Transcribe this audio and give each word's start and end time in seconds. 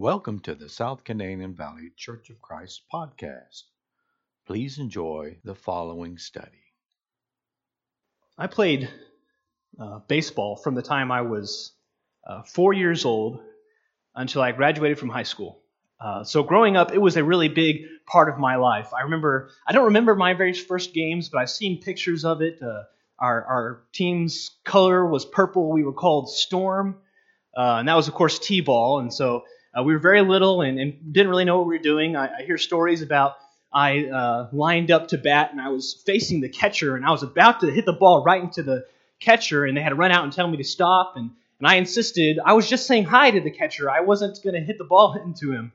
Welcome 0.00 0.40
to 0.44 0.54
the 0.54 0.70
South 0.70 1.04
Canadian 1.04 1.54
Valley 1.54 1.92
Church 1.94 2.30
of 2.30 2.40
Christ 2.40 2.84
podcast. 2.90 3.64
Please 4.46 4.78
enjoy 4.78 5.36
the 5.44 5.54
following 5.54 6.16
study. 6.16 6.64
I 8.38 8.46
played 8.46 8.88
uh, 9.78 9.98
baseball 10.08 10.56
from 10.56 10.74
the 10.74 10.80
time 10.80 11.12
I 11.12 11.20
was 11.20 11.72
uh, 12.26 12.40
four 12.44 12.72
years 12.72 13.04
old 13.04 13.42
until 14.14 14.40
I 14.40 14.52
graduated 14.52 14.98
from 14.98 15.10
high 15.10 15.24
school. 15.24 15.60
Uh, 16.00 16.24
so 16.24 16.44
growing 16.44 16.78
up, 16.78 16.94
it 16.94 16.98
was 16.98 17.18
a 17.18 17.22
really 17.22 17.48
big 17.48 17.82
part 18.06 18.30
of 18.30 18.38
my 18.38 18.56
life. 18.56 18.94
I 18.94 19.02
remember, 19.02 19.50
I 19.68 19.72
don't 19.72 19.84
remember 19.84 20.14
my 20.16 20.32
very 20.32 20.54
first 20.54 20.94
games, 20.94 21.28
but 21.28 21.40
I've 21.40 21.50
seen 21.50 21.82
pictures 21.82 22.24
of 22.24 22.40
it. 22.40 22.58
Uh, 22.62 22.84
our, 23.18 23.44
our 23.44 23.82
team's 23.92 24.52
color 24.64 25.04
was 25.04 25.26
purple. 25.26 25.70
We 25.70 25.84
were 25.84 25.92
called 25.92 26.30
Storm. 26.30 26.96
Uh, 27.54 27.76
and 27.80 27.88
that 27.88 27.96
was, 27.96 28.08
of 28.08 28.14
course, 28.14 28.38
T 28.38 28.62
ball. 28.62 29.00
And 29.00 29.12
so 29.12 29.42
uh, 29.76 29.82
we 29.82 29.92
were 29.92 29.98
very 29.98 30.22
little 30.22 30.62
and, 30.62 30.78
and, 30.78 31.12
didn't 31.12 31.30
really 31.30 31.44
know 31.44 31.58
what 31.58 31.66
we 31.66 31.76
were 31.76 31.82
doing. 31.82 32.16
I, 32.16 32.38
I 32.38 32.42
hear 32.42 32.58
stories 32.58 33.02
about 33.02 33.36
I 33.72 34.06
uh, 34.06 34.48
lined 34.52 34.90
up 34.90 35.08
to 35.08 35.18
bat 35.18 35.50
and 35.52 35.60
I 35.60 35.68
was 35.68 36.02
facing 36.04 36.40
the 36.40 36.48
catcher 36.48 36.96
and 36.96 37.06
I 37.06 37.10
was 37.10 37.22
about 37.22 37.60
to 37.60 37.70
hit 37.70 37.86
the 37.86 37.92
ball 37.92 38.24
right 38.24 38.42
into 38.42 38.62
the 38.62 38.84
catcher 39.20 39.64
and 39.64 39.76
they 39.76 39.80
had 39.80 39.90
to 39.90 39.94
run 39.94 40.10
out 40.10 40.24
and 40.24 40.32
tell 40.32 40.48
me 40.48 40.56
to 40.56 40.64
stop. 40.64 41.14
And, 41.16 41.30
and 41.60 41.68
I 41.68 41.76
insisted. 41.76 42.40
I 42.44 42.54
was 42.54 42.68
just 42.68 42.86
saying 42.86 43.04
hi 43.04 43.30
to 43.30 43.40
the 43.40 43.50
catcher. 43.50 43.88
I 43.88 44.00
wasn't 44.00 44.42
going 44.42 44.54
to 44.54 44.60
hit 44.60 44.78
the 44.78 44.84
ball 44.84 45.14
into 45.24 45.52
him. 45.52 45.72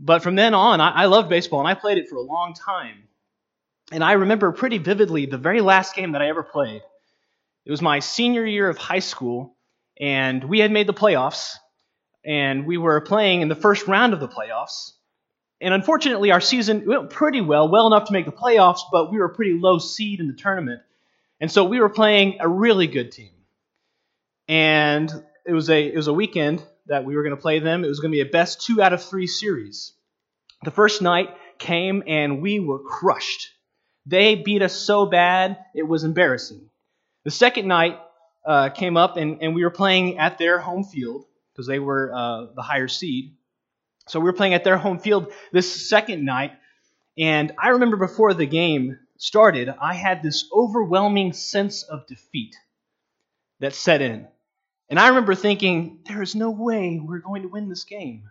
But 0.00 0.22
from 0.22 0.34
then 0.34 0.54
on, 0.54 0.80
I, 0.80 1.02
I 1.02 1.04
loved 1.06 1.28
baseball 1.28 1.60
and 1.60 1.68
I 1.68 1.74
played 1.74 1.98
it 1.98 2.08
for 2.08 2.16
a 2.16 2.20
long 2.20 2.54
time. 2.54 3.04
And 3.92 4.02
I 4.02 4.12
remember 4.12 4.52
pretty 4.52 4.78
vividly 4.78 5.26
the 5.26 5.38
very 5.38 5.60
last 5.60 5.94
game 5.94 6.12
that 6.12 6.22
I 6.22 6.28
ever 6.28 6.42
played. 6.42 6.82
It 7.64 7.70
was 7.70 7.82
my 7.82 8.00
senior 8.00 8.44
year 8.44 8.68
of 8.68 8.76
high 8.76 8.98
school 8.98 9.54
and 10.00 10.42
we 10.44 10.60
had 10.60 10.70
made 10.70 10.86
the 10.86 10.94
playoffs, 10.94 11.54
and 12.24 12.66
we 12.66 12.76
were 12.76 13.00
playing 13.00 13.40
in 13.40 13.48
the 13.48 13.54
first 13.54 13.86
round 13.86 14.12
of 14.12 14.20
the 14.20 14.28
playoffs. 14.28 14.92
And 15.60 15.74
unfortunately, 15.74 16.30
our 16.30 16.40
season 16.40 16.84
went 16.86 17.10
pretty 17.10 17.40
well, 17.40 17.68
well 17.68 17.86
enough 17.86 18.06
to 18.06 18.12
make 18.12 18.26
the 18.26 18.32
playoffs, 18.32 18.80
but 18.92 19.10
we 19.10 19.18
were 19.18 19.26
a 19.26 19.34
pretty 19.34 19.58
low 19.58 19.78
seed 19.78 20.20
in 20.20 20.28
the 20.28 20.34
tournament. 20.34 20.82
And 21.40 21.50
so 21.50 21.64
we 21.64 21.80
were 21.80 21.88
playing 21.88 22.38
a 22.40 22.48
really 22.48 22.86
good 22.86 23.12
team. 23.12 23.32
And 24.46 25.10
it 25.46 25.52
was 25.52 25.68
a, 25.68 25.86
it 25.86 25.96
was 25.96 26.06
a 26.06 26.12
weekend 26.12 26.62
that 26.86 27.04
we 27.04 27.16
were 27.16 27.22
going 27.22 27.34
to 27.34 27.40
play 27.40 27.58
them. 27.58 27.84
It 27.84 27.88
was 27.88 28.00
going 28.00 28.12
to 28.12 28.16
be 28.16 28.28
a 28.28 28.30
best 28.30 28.62
two 28.62 28.80
out 28.80 28.92
of 28.92 29.02
three 29.02 29.26
series. 29.26 29.92
The 30.64 30.70
first 30.70 31.02
night 31.02 31.28
came, 31.58 32.02
and 32.06 32.40
we 32.40 32.60
were 32.60 32.78
crushed. 32.78 33.50
They 34.06 34.36
beat 34.36 34.62
us 34.62 34.74
so 34.74 35.06
bad, 35.06 35.58
it 35.74 35.82
was 35.82 36.04
embarrassing. 36.04 36.70
The 37.24 37.30
second 37.30 37.68
night, 37.68 37.98
uh, 38.48 38.70
came 38.70 38.96
up 38.96 39.18
and, 39.18 39.42
and 39.42 39.54
we 39.54 39.62
were 39.62 39.70
playing 39.70 40.18
at 40.18 40.38
their 40.38 40.58
home 40.58 40.82
field 40.82 41.26
because 41.58 41.66
they 41.66 41.80
were 41.80 42.12
uh, 42.14 42.46
the 42.54 42.62
higher 42.62 42.86
seed. 42.86 43.34
So 44.06 44.20
we 44.20 44.26
were 44.26 44.32
playing 44.32 44.54
at 44.54 44.62
their 44.62 44.78
home 44.78 45.00
field 45.00 45.32
this 45.50 45.88
second 45.88 46.24
night. 46.24 46.52
And 47.18 47.52
I 47.58 47.70
remember 47.70 47.96
before 47.96 48.32
the 48.32 48.46
game 48.46 48.96
started, 49.16 49.68
I 49.68 49.94
had 49.94 50.22
this 50.22 50.48
overwhelming 50.52 51.32
sense 51.32 51.82
of 51.82 52.06
defeat 52.06 52.54
that 53.58 53.74
set 53.74 54.00
in. 54.00 54.28
And 54.88 55.00
I 55.00 55.08
remember 55.08 55.34
thinking, 55.34 55.98
there 56.06 56.22
is 56.22 56.36
no 56.36 56.52
way 56.52 57.00
we're 57.04 57.18
going 57.18 57.42
to 57.42 57.48
win 57.48 57.68
this 57.68 57.82
game. 57.82 58.30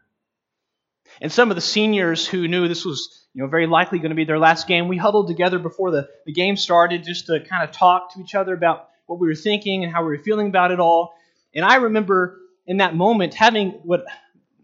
And 1.19 1.29
some 1.29 1.51
of 1.51 1.55
the 1.55 1.61
seniors 1.61 2.25
who 2.25 2.47
knew 2.47 2.69
this 2.69 2.85
was 2.85 3.27
you 3.33 3.43
know, 3.43 3.49
very 3.49 3.67
likely 3.67 3.99
going 3.99 4.11
to 4.11 4.15
be 4.15 4.23
their 4.23 4.39
last 4.39 4.69
game, 4.69 4.87
we 4.87 4.95
huddled 4.95 5.27
together 5.27 5.59
before 5.59 5.91
the, 5.91 6.07
the 6.25 6.31
game 6.31 6.55
started 6.55 7.03
just 7.03 7.25
to 7.25 7.41
kind 7.41 7.67
of 7.67 7.75
talk 7.75 8.13
to 8.13 8.21
each 8.21 8.35
other 8.35 8.53
about 8.53 8.87
what 9.05 9.19
we 9.19 9.27
were 9.27 9.35
thinking 9.35 9.83
and 9.83 9.91
how 9.91 10.01
we 10.01 10.15
were 10.15 10.23
feeling 10.23 10.47
about 10.47 10.71
it 10.71 10.79
all. 10.79 11.13
And 11.53 11.65
I 11.65 11.75
remember 11.75 12.39
in 12.67 12.77
that 12.77 12.95
moment 12.95 13.33
having 13.33 13.71
what, 13.83 14.05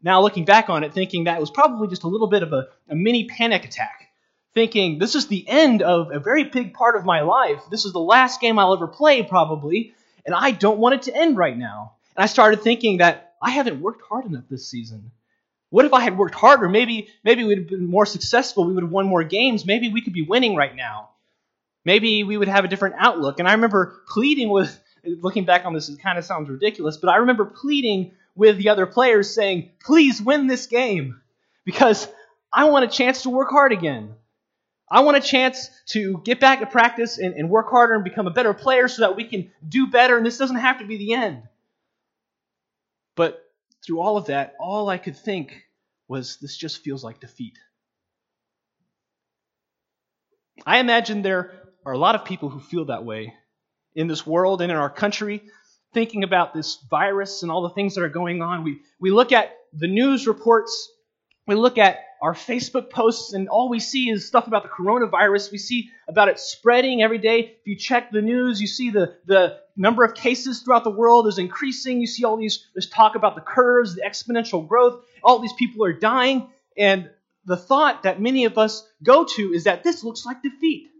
now 0.04 0.22
looking 0.22 0.46
back 0.46 0.70
on 0.70 0.84
it, 0.84 0.94
thinking 0.94 1.24
that 1.24 1.40
was 1.40 1.50
probably 1.50 1.88
just 1.88 2.04
a 2.04 2.08
little 2.08 2.28
bit 2.28 2.44
of 2.44 2.54
a, 2.54 2.68
a 2.90 2.96
mini 2.96 3.26
panic 3.26 3.66
attack. 3.66 4.10
Thinking, 4.54 5.00
this 5.00 5.16
is 5.16 5.26
the 5.28 5.48
end 5.48 5.82
of 5.82 6.12
a 6.12 6.20
very 6.20 6.44
big 6.44 6.76
part 6.76 6.96
of 6.96 7.06
my 7.06 7.22
life. 7.22 7.64
This 7.72 7.86
is 7.86 7.94
the 7.94 8.00
last 8.00 8.40
game 8.40 8.60
I'll 8.60 8.76
ever 8.76 8.88
play, 8.88 9.24
probably, 9.24 9.96
and 10.28 10.36
I 10.36 10.52
don't 10.52 10.78
want 10.78 10.96
it 10.96 11.02
to 11.04 11.16
end 11.16 11.38
right 11.38 11.58
now. 11.58 11.94
And 12.16 12.24
I 12.24 12.28
started 12.28 12.62
thinking 12.62 12.98
that 12.98 13.34
I 13.42 13.50
haven't 13.50 13.82
worked 13.82 14.04
hard 14.08 14.26
enough 14.26 14.44
this 14.50 14.70
season. 14.70 15.12
What 15.72 15.86
if 15.86 15.94
I 15.94 16.02
had 16.02 16.20
worked 16.20 16.36
harder? 16.36 16.70
Maybe, 16.70 17.08
maybe 17.24 17.44
we'd 17.44 17.58
have 17.58 17.68
been 17.68 17.88
more 17.88 18.06
successful. 18.06 18.66
We 18.66 18.74
would 18.74 18.84
have 18.84 18.92
won 18.92 19.08
more 19.08 19.24
games. 19.24 19.66
Maybe 19.66 19.90
we 19.90 20.02
could 20.02 20.14
be 20.14 20.22
winning 20.22 20.56
right 20.56 20.76
now 20.76 21.10
maybe 21.86 22.24
we 22.24 22.38
would 22.38 22.48
have 22.48 22.66
a 22.66 22.68
different 22.68 22.96
outlook. 22.98 23.40
And 23.40 23.48
I 23.48 23.54
remember 23.54 24.02
pleading 24.08 24.50
with, 24.50 24.80
looking 25.06 25.46
back 25.46 25.66
on 25.66 25.74
this, 25.74 25.90
it 25.90 26.02
kind 26.02 26.18
of 26.18 26.26
sounds 26.26 26.50
ridiculous, 26.50 26.98
but 26.98 27.10
I 27.10 27.18
remember 27.18 27.46
pleading 27.46 28.14
with 28.36 28.58
the 28.58 28.70
other 28.70 28.86
players 28.86 29.34
saying, 29.34 29.72
please 29.84 30.22
win 30.22 30.48
this 30.48 30.68
game 30.68 31.22
because 31.66 32.08
I 32.52 32.66
want 32.66 32.86
a 32.86 32.88
chance 32.88 33.24
to 33.24 33.30
work 33.30 33.50
hard 33.50 33.72
again. 33.72 34.16
I 34.90 35.02
want 35.02 35.18
a 35.18 35.22
chance 35.22 35.70
to 35.88 36.22
get 36.24 36.40
back 36.40 36.60
to 36.60 36.66
practice 36.66 37.18
and, 37.18 37.34
and 37.36 37.50
work 37.50 37.70
harder 37.70 37.96
and 37.96 38.04
become 38.04 38.28
a 38.28 38.32
better 38.32 38.54
player 38.54 38.88
so 38.88 39.02
that 39.02 39.16
we 39.16 39.24
can 39.26 39.52
do 39.68 39.88
better, 39.88 40.18
and 40.18 40.26
this 40.26 40.38
doesn't 40.38 40.58
have 40.58 40.80
to 40.80 40.86
be 40.86 40.98
the 40.98 41.14
end. 41.14 41.44
But 43.16 43.44
through 43.86 44.02
all 44.02 44.18
of 44.18 44.28
that, 44.28 44.56
all 44.60 44.90
I 44.90 44.98
could 44.98 45.18
think 45.18 45.66
was 46.08 46.38
this 46.38 46.56
just 46.56 46.84
feels 46.84 47.04
like 47.04 47.20
defeat. 47.20 47.58
I 50.66 50.80
imagine 50.80 51.22
there 51.22 51.52
are 51.86 51.94
a 51.94 51.98
lot 51.98 52.16
of 52.16 52.26
people 52.26 52.50
who 52.50 52.60
feel 52.60 52.86
that 52.86 53.04
way 53.04 53.34
in 53.96 54.08
this 54.08 54.26
world 54.26 54.62
and 54.62 54.72
in 54.72 54.78
our 54.78 54.90
country, 54.90 55.44
thinking 55.94 56.24
about 56.24 56.54
this 56.54 56.80
virus 56.90 57.44
and 57.44 57.52
all 57.52 57.62
the 57.62 57.70
things 57.70 57.96
that 57.96 58.04
are 58.04 58.10
going 58.10 58.42
on. 58.42 58.64
We, 58.64 58.82
we 59.00 59.12
look 59.12 59.32
at 59.32 59.52
the 59.74 59.88
news 59.88 60.28
reports, 60.28 60.92
we 61.48 61.56
look 61.56 61.78
at 61.78 62.00
our 62.22 62.34
Facebook 62.34 62.90
posts, 62.90 63.34
and 63.34 63.50
all 63.50 63.68
we 63.70 63.82
see 63.82 64.10
is 64.10 64.26
stuff 64.26 64.48
about 64.48 64.64
the 64.64 64.70
coronavirus. 64.70 65.52
We 65.52 65.58
see 65.58 65.90
about 66.08 66.30
it 66.30 66.40
spreading 66.40 67.04
every 67.04 67.18
day. 67.18 67.58
If 67.60 67.68
you 67.68 67.76
check 67.76 68.12
the 68.12 68.22
news, 68.22 68.62
you 68.62 68.68
see 68.68 68.92
the, 68.92 69.18
the 69.26 69.60
number 69.76 70.06
of 70.06 70.16
cases 70.16 70.62
throughout 70.62 70.86
the 70.86 70.90
world 70.90 71.28
is 71.28 71.38
increasing. 71.38 72.00
You 72.00 72.08
see 72.08 72.24
all 72.24 72.38
these, 72.38 72.66
this 72.74 72.88
talk 72.88 73.16
about 73.16 73.36
the 73.36 73.42
curves, 73.42 73.96
the 73.96 74.04
exponential 74.04 74.66
growth. 74.66 75.04
All 75.22 75.40
these 75.40 75.52
people 75.54 75.84
are 75.84 75.92
dying. 75.92 76.48
And 76.78 77.10
the 77.44 77.58
thought 77.58 78.04
that 78.04 78.22
many 78.22 78.46
of 78.46 78.58
us 78.58 78.88
go 79.04 79.26
to 79.26 79.52
is 79.54 79.66
that 79.66 79.84
this 79.84 80.02
looks 80.02 80.26
like 80.26 80.42
defeat. 80.42 80.92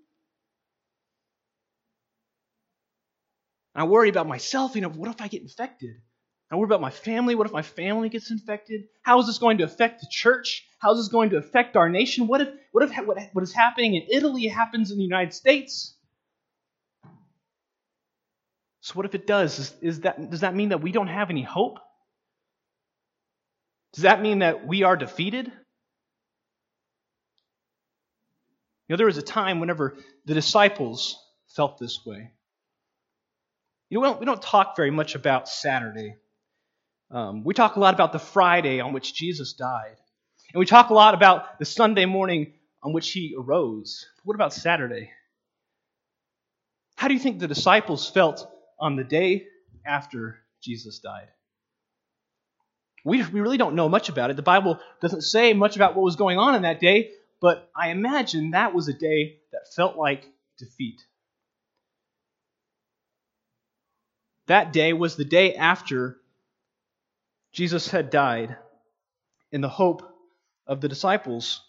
I 3.76 3.86
worry 3.86 4.10
about 4.10 4.28
myself. 4.28 4.76
You 4.76 4.82
know, 4.82 4.90
what 4.90 5.10
if 5.10 5.22
I 5.22 5.28
get 5.28 5.42
infected? 5.42 5.96
I 6.52 6.56
worry 6.56 6.66
about 6.66 6.82
my 6.82 6.92
family. 6.92 7.34
What 7.34 7.48
if 7.48 7.54
my 7.54 7.64
family 7.64 8.10
gets 8.10 8.30
infected? 8.30 8.84
How 9.02 9.20
is 9.20 9.26
this 9.26 9.40
going 9.40 9.58
to 9.58 9.64
affect 9.64 10.02
the 10.02 10.08
church? 10.10 10.64
How 10.80 10.92
is 10.92 11.00
this 11.00 11.08
going 11.08 11.32
to 11.32 11.38
affect 11.38 11.76
our 11.76 11.90
nation? 11.90 12.28
What 12.28 12.42
if 12.42 12.50
what 12.72 12.84
if 12.84 12.96
what, 13.08 13.18
what 13.34 13.44
is 13.44 13.54
happening 13.54 13.96
in 13.96 14.04
Italy 14.12 14.46
happens 14.48 14.92
in 14.92 14.98
the 14.98 15.04
United 15.04 15.34
States? 15.34 15.96
So 18.82 18.94
what 18.94 19.06
if 19.06 19.16
it 19.16 19.26
does? 19.26 19.58
Is, 19.58 19.74
is 19.82 20.00
that 20.02 20.30
does 20.30 20.42
that 20.42 20.54
mean 20.54 20.70
that 20.70 20.82
we 20.82 20.92
don't 20.92 21.08
have 21.08 21.32
any 21.32 21.42
hope? 21.42 21.80
Does 23.94 24.04
that 24.04 24.22
mean 24.22 24.40
that 24.40 24.68
we 24.68 24.84
are 24.84 24.98
defeated? 24.98 25.46
You 28.88 28.94
know, 28.94 28.98
there 28.98 29.06
was 29.08 29.18
a 29.18 29.24
time 29.24 29.60
whenever 29.60 29.96
the 30.26 30.34
disciples 30.34 31.18
felt 31.56 31.80
this 31.80 32.06
way. 32.06 32.32
You 33.94 34.00
know, 34.00 34.08
we 34.08 34.08
don't, 34.08 34.20
we 34.22 34.26
don't 34.26 34.42
talk 34.42 34.76
very 34.76 34.90
much 34.90 35.14
about 35.14 35.48
Saturday. 35.48 36.16
Um, 37.12 37.44
we 37.44 37.54
talk 37.54 37.76
a 37.76 37.80
lot 37.80 37.94
about 37.94 38.12
the 38.12 38.18
Friday 38.18 38.80
on 38.80 38.92
which 38.92 39.14
Jesus 39.14 39.54
died. 39.54 39.98
And 40.52 40.60
we 40.60 40.66
talk 40.66 40.90
a 40.90 40.96
lot 40.96 41.14
about 41.14 41.60
the 41.60 41.66
Sunday 41.66 42.06
morning 42.06 42.54
on 42.82 42.92
which 42.92 43.12
he 43.12 43.36
arose. 43.38 44.04
But 44.18 44.26
what 44.26 44.34
about 44.34 44.52
Saturday? 44.52 45.12
How 46.96 47.08
do 47.08 47.14
you 47.14 47.20
think 47.20 47.38
the 47.38 47.48
disciples 47.48 48.10
felt 48.10 48.52
on 48.80 48.96
the 48.96 49.04
day 49.04 49.46
after 49.86 50.40
Jesus 50.60 50.98
died? 50.98 51.28
We, 53.06 53.24
we 53.24 53.42
really 53.42 53.58
don't 53.58 53.76
know 53.76 53.90
much 53.90 54.10
about 54.10 54.32
it. 54.32 54.38
The 54.38 54.42
Bible 54.42 54.80
doesn't 55.04 55.22
say 55.22 55.54
much 55.54 55.76
about 55.76 55.96
what 55.96 56.02
was 56.02 56.16
going 56.16 56.40
on 56.40 56.56
in 56.56 56.64
that 56.64 56.80
day, 56.80 57.12
but 57.40 57.70
I 57.80 57.90
imagine 57.90 58.52
that 58.52 58.74
was 58.74 58.88
a 58.88 58.94
day 58.94 59.38
that 59.52 59.72
felt 59.76 59.98
like 59.98 60.26
defeat. 60.58 61.00
That 64.48 64.74
day 64.74 64.94
was 64.94 65.16
the 65.16 65.26
day 65.26 65.56
after 65.56 66.18
Jesus 67.54 67.90
had 67.90 68.10
died, 68.10 68.58
and 69.52 69.64
the 69.64 69.70
hope 69.70 70.02
of 70.68 70.82
the 70.82 70.90
disciples 70.90 71.62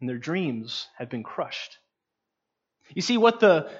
and 0.00 0.08
their 0.08 0.18
dreams 0.18 0.88
had 0.96 1.08
been 1.08 1.22
crushed. 1.22 1.78
You 2.94 3.02
see, 3.02 3.16
what 3.16 3.40
the, 3.40 3.70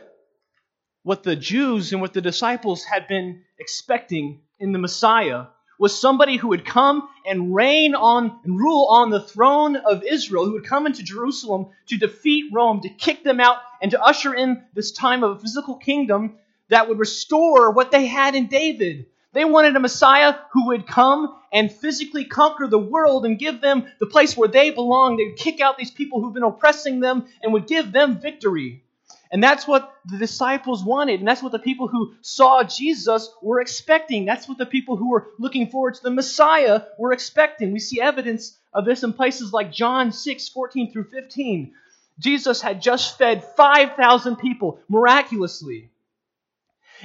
what 1.03 1.23
the 1.23 1.35
Jews 1.37 1.93
and 1.93 2.01
what 2.01 2.13
the 2.13 2.21
disciples 2.21 2.85
had 2.85 3.09
been 3.09 3.43
expecting 3.59 4.43
in 4.59 4.73
the 4.73 4.79
Messiah 4.79 5.47
was 5.79 5.99
somebody 5.99 6.37
who 6.37 6.49
would 6.49 6.65
come 6.65 7.09
and 7.27 7.53
reign 7.53 7.97
on 7.97 8.39
and 8.45 8.57
rule 8.57 8.87
on 8.89 9.11
the 9.11 9.21
throne 9.21 9.75
of 9.75 10.05
Israel, 10.05 10.45
who 10.45 10.53
would 10.53 10.67
come 10.67 10.87
into 10.87 11.03
Jerusalem 11.03 11.71
to 11.87 11.97
defeat 11.97 12.53
Rome, 12.53 12.83
to 12.83 12.89
kick 12.89 13.25
them 13.25 13.41
out, 13.41 13.57
and 13.81 13.91
to 13.91 14.01
usher 14.01 14.33
in 14.33 14.63
this 14.75 14.93
time 14.93 15.25
of 15.25 15.33
a 15.33 15.41
physical 15.41 15.77
kingdom 15.77 16.39
that 16.73 16.89
would 16.89 16.99
restore 16.99 17.73
what 17.73 17.91
they 17.93 18.07
had 18.07 18.35
in 18.35 18.49
David 18.49 19.07
They 19.35 19.45
wanted 19.47 19.77
a 19.77 19.81
Messiah 19.81 20.35
who 20.53 20.69
would 20.69 20.89
come 20.89 21.37
and 21.53 21.73
physically 21.73 22.27
conquer 22.27 22.67
the 22.69 22.79
world 22.79 23.27
and 23.27 23.39
give 23.39 23.61
them 23.63 23.87
the 24.01 24.07
place 24.07 24.37
where 24.37 24.49
they 24.49 24.71
belong. 24.71 25.17
They'd 25.17 25.37
kick 25.37 25.61
out 25.61 25.79
these 25.79 25.93
people 25.93 26.21
who've 26.21 26.35
been 26.35 26.43
oppressing 26.43 27.01
them 27.01 27.27
and 27.43 27.53
would 27.55 27.69
give 27.69 27.93
them 27.93 28.21
victory. 28.21 28.85
And 29.33 29.43
that's 29.43 29.69
what 29.69 29.95
the 30.11 30.19
disciples 30.19 30.85
wanted. 30.85 31.21
And 31.21 31.29
that's 31.29 31.43
what 31.43 31.53
the 31.53 31.61
people 31.61 31.89
who 31.89 32.15
saw 32.23 32.65
Jesus 32.65 33.31
were 33.43 33.61
expecting. 33.61 34.27
That's 34.27 34.49
what 34.49 34.59
the 34.59 34.67
people 34.67 34.97
who 34.97 35.11
were 35.11 35.29
looking 35.39 35.69
forward 35.69 35.95
to 35.97 36.03
the 36.03 36.11
Messiah 36.11 36.83
were 36.99 37.13
expecting. 37.13 37.73
We 37.73 37.81
see 37.81 38.01
evidence 38.01 38.59
of 38.75 38.87
this 38.87 39.05
in 39.05 39.15
places 39.15 39.53
like 39.53 39.73
John 39.73 40.13
6 40.13 40.49
14 40.51 40.93
through 40.93 41.05
15. 41.23 41.73
Jesus 42.19 42.63
had 42.63 42.83
just 42.83 43.19
fed 43.19 43.45
5,000 43.57 44.37
people 44.37 44.81
miraculously. 44.89 45.91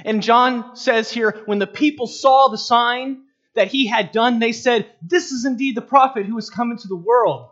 And 0.04 0.22
John 0.22 0.76
says 0.76 1.10
here, 1.10 1.42
when 1.46 1.58
the 1.58 1.66
people 1.66 2.06
saw 2.06 2.48
the 2.48 2.58
sign 2.58 3.22
that 3.54 3.68
he 3.68 3.86
had 3.86 4.12
done, 4.12 4.38
they 4.38 4.52
said, 4.52 4.90
This 5.02 5.32
is 5.32 5.44
indeed 5.44 5.74
the 5.76 5.82
prophet 5.82 6.26
who 6.26 6.36
has 6.36 6.50
come 6.50 6.70
into 6.70 6.88
the 6.88 6.96
world. 6.96 7.50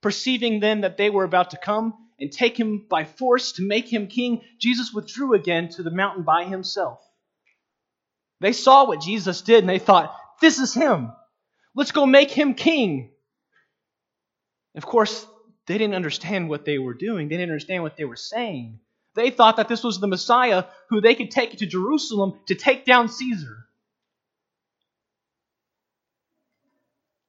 Perceiving 0.00 0.60
then 0.60 0.82
that 0.82 0.96
they 0.96 1.10
were 1.10 1.24
about 1.24 1.50
to 1.50 1.58
come 1.58 1.94
and 2.18 2.32
take 2.32 2.58
him 2.58 2.86
by 2.88 3.04
force 3.04 3.52
to 3.52 3.66
make 3.66 3.92
him 3.92 4.08
king, 4.08 4.42
Jesus 4.58 4.92
withdrew 4.92 5.34
again 5.34 5.68
to 5.70 5.82
the 5.82 5.90
mountain 5.90 6.24
by 6.24 6.44
himself. 6.44 7.00
They 8.40 8.52
saw 8.52 8.86
what 8.86 9.00
Jesus 9.00 9.42
did 9.42 9.60
and 9.60 9.68
they 9.68 9.78
thought, 9.78 10.14
This 10.40 10.58
is 10.58 10.74
him. 10.74 11.12
Let's 11.74 11.92
go 11.92 12.06
make 12.06 12.30
him 12.30 12.54
king. 12.54 13.10
Of 14.74 14.84
course, 14.84 15.26
they 15.66 15.78
didn't 15.78 15.94
understand 15.94 16.48
what 16.48 16.64
they 16.64 16.78
were 16.78 16.94
doing, 16.94 17.28
they 17.28 17.36
didn't 17.36 17.50
understand 17.50 17.82
what 17.82 17.96
they 17.96 18.04
were 18.04 18.16
saying. 18.16 18.80
They 19.16 19.30
thought 19.30 19.56
that 19.56 19.66
this 19.66 19.82
was 19.82 19.98
the 19.98 20.06
Messiah 20.06 20.64
who 20.90 21.00
they 21.00 21.14
could 21.14 21.30
take 21.30 21.56
to 21.58 21.66
Jerusalem 21.66 22.38
to 22.46 22.54
take 22.54 22.84
down 22.84 23.08
Caesar. 23.08 23.66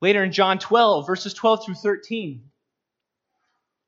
Later 0.02 0.24
in 0.24 0.34
John 0.34 0.60
12, 0.60 1.08
verses 1.08 1.34
12 1.34 1.66
through 1.66 1.76
13, 1.76 2.44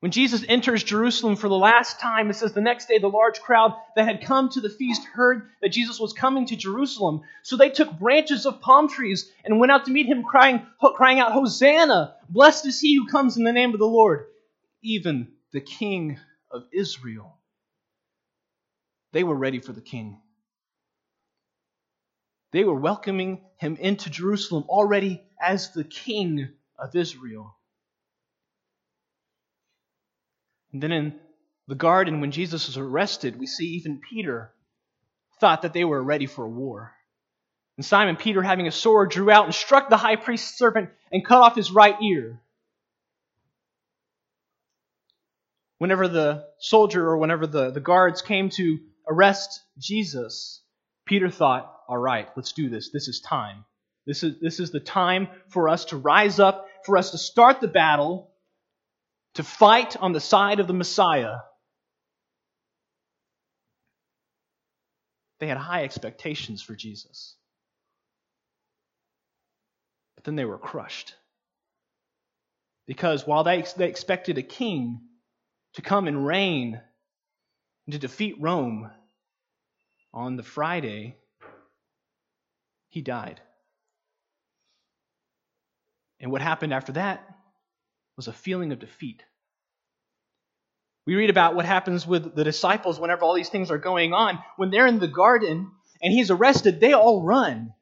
when 0.00 0.12
Jesus 0.12 0.42
enters 0.48 0.82
Jerusalem 0.82 1.36
for 1.36 1.48
the 1.48 1.58
last 1.58 2.00
time, 2.00 2.30
it 2.30 2.34
says 2.36 2.54
the 2.54 2.62
next 2.62 2.88
day 2.88 2.98
the 2.98 3.08
large 3.08 3.40
crowd 3.40 3.74
that 3.94 4.06
had 4.06 4.24
come 4.24 4.48
to 4.48 4.62
the 4.62 4.70
feast 4.70 5.04
heard 5.04 5.50
that 5.60 5.68
Jesus 5.68 6.00
was 6.00 6.14
coming 6.14 6.46
to 6.46 6.56
Jerusalem. 6.56 7.20
So 7.42 7.58
they 7.58 7.68
took 7.68 7.98
branches 7.98 8.46
of 8.46 8.62
palm 8.62 8.88
trees 8.88 9.30
and 9.44 9.60
went 9.60 9.72
out 9.72 9.84
to 9.84 9.90
meet 9.90 10.06
him, 10.06 10.24
crying, 10.24 10.66
crying 10.94 11.20
out, 11.20 11.32
Hosanna! 11.32 12.16
Blessed 12.30 12.64
is 12.64 12.80
he 12.80 12.96
who 12.96 13.08
comes 13.08 13.36
in 13.36 13.44
the 13.44 13.52
name 13.52 13.74
of 13.74 13.78
the 13.78 13.86
Lord, 13.86 14.24
even 14.82 15.28
the 15.52 15.60
King 15.60 16.18
of 16.50 16.64
Israel. 16.72 17.36
They 19.12 19.24
were 19.24 19.36
ready 19.36 19.60
for 19.60 19.72
the 19.72 19.80
king. 19.80 20.20
They 22.52 22.64
were 22.64 22.78
welcoming 22.78 23.44
him 23.58 23.76
into 23.76 24.10
Jerusalem 24.10 24.64
already 24.68 25.22
as 25.40 25.72
the 25.72 25.84
king 25.84 26.48
of 26.78 26.94
Israel. 26.96 27.56
And 30.72 30.82
then 30.82 30.92
in 30.92 31.20
the 31.68 31.74
garden, 31.74 32.20
when 32.20 32.30
Jesus 32.30 32.66
was 32.66 32.76
arrested, 32.76 33.38
we 33.38 33.46
see 33.46 33.66
even 33.76 34.00
Peter 34.00 34.52
thought 35.40 35.62
that 35.62 35.72
they 35.72 35.84
were 35.84 36.02
ready 36.02 36.26
for 36.26 36.48
war. 36.48 36.92
And 37.76 37.84
Simon 37.84 38.16
Peter, 38.16 38.42
having 38.42 38.66
a 38.66 38.72
sword, 38.72 39.10
drew 39.10 39.30
out 39.30 39.46
and 39.46 39.54
struck 39.54 39.88
the 39.88 39.96
high 39.96 40.16
priest's 40.16 40.58
servant 40.58 40.90
and 41.10 41.24
cut 41.24 41.40
off 41.40 41.56
his 41.56 41.70
right 41.70 41.96
ear. 42.02 42.40
Whenever 45.78 46.08
the 46.08 46.44
soldier 46.58 47.08
or 47.08 47.16
whenever 47.16 47.46
the, 47.46 47.70
the 47.70 47.80
guards 47.80 48.20
came 48.20 48.50
to 48.50 48.80
arrest 49.10 49.60
Jesus, 49.78 50.62
Peter 51.06 51.28
thought, 51.28 51.70
all 51.88 51.98
right, 51.98 52.28
let's 52.36 52.52
do 52.52 52.70
this. 52.70 52.90
This 52.92 53.08
is 53.08 53.20
time. 53.20 53.64
This 54.06 54.22
is, 54.22 54.40
this 54.40 54.60
is 54.60 54.70
the 54.70 54.80
time 54.80 55.28
for 55.48 55.68
us 55.68 55.86
to 55.86 55.96
rise 55.96 56.38
up, 56.38 56.66
for 56.86 56.96
us 56.96 57.10
to 57.10 57.18
start 57.18 57.60
the 57.60 57.68
battle, 57.68 58.30
to 59.34 59.42
fight 59.42 59.96
on 59.96 60.12
the 60.12 60.20
side 60.20 60.60
of 60.60 60.66
the 60.66 60.72
Messiah. 60.72 61.38
They 65.40 65.46
had 65.46 65.56
high 65.58 65.84
expectations 65.84 66.62
for 66.62 66.74
Jesus. 66.74 67.34
But 70.14 70.24
then 70.24 70.36
they 70.36 70.44
were 70.44 70.58
crushed. 70.58 71.14
Because 72.86 73.26
while 73.26 73.42
they, 73.42 73.64
they 73.76 73.88
expected 73.88 74.38
a 74.38 74.42
king 74.42 75.00
to 75.74 75.82
come 75.82 76.08
and 76.08 76.26
reign 76.26 76.80
and 77.86 77.92
to 77.92 77.98
defeat 77.98 78.36
Rome 78.38 78.90
on 80.12 80.36
the 80.36 80.42
Friday, 80.42 81.16
he 82.88 83.00
died. 83.00 83.40
And 86.20 86.30
what 86.30 86.42
happened 86.42 86.74
after 86.74 86.92
that 86.92 87.26
was 88.16 88.28
a 88.28 88.32
feeling 88.32 88.72
of 88.72 88.78
defeat. 88.78 89.22
We 91.06 91.14
read 91.14 91.30
about 91.30 91.54
what 91.54 91.64
happens 91.64 92.06
with 92.06 92.34
the 92.34 92.44
disciples 92.44 93.00
whenever 93.00 93.22
all 93.22 93.34
these 93.34 93.48
things 93.48 93.70
are 93.70 93.78
going 93.78 94.12
on. 94.12 94.38
When 94.56 94.70
they're 94.70 94.86
in 94.86 94.98
the 94.98 95.08
garden 95.08 95.70
and 96.02 96.12
he's 96.12 96.30
arrested, 96.30 96.80
they 96.80 96.92
all 96.92 97.22
run. 97.22 97.72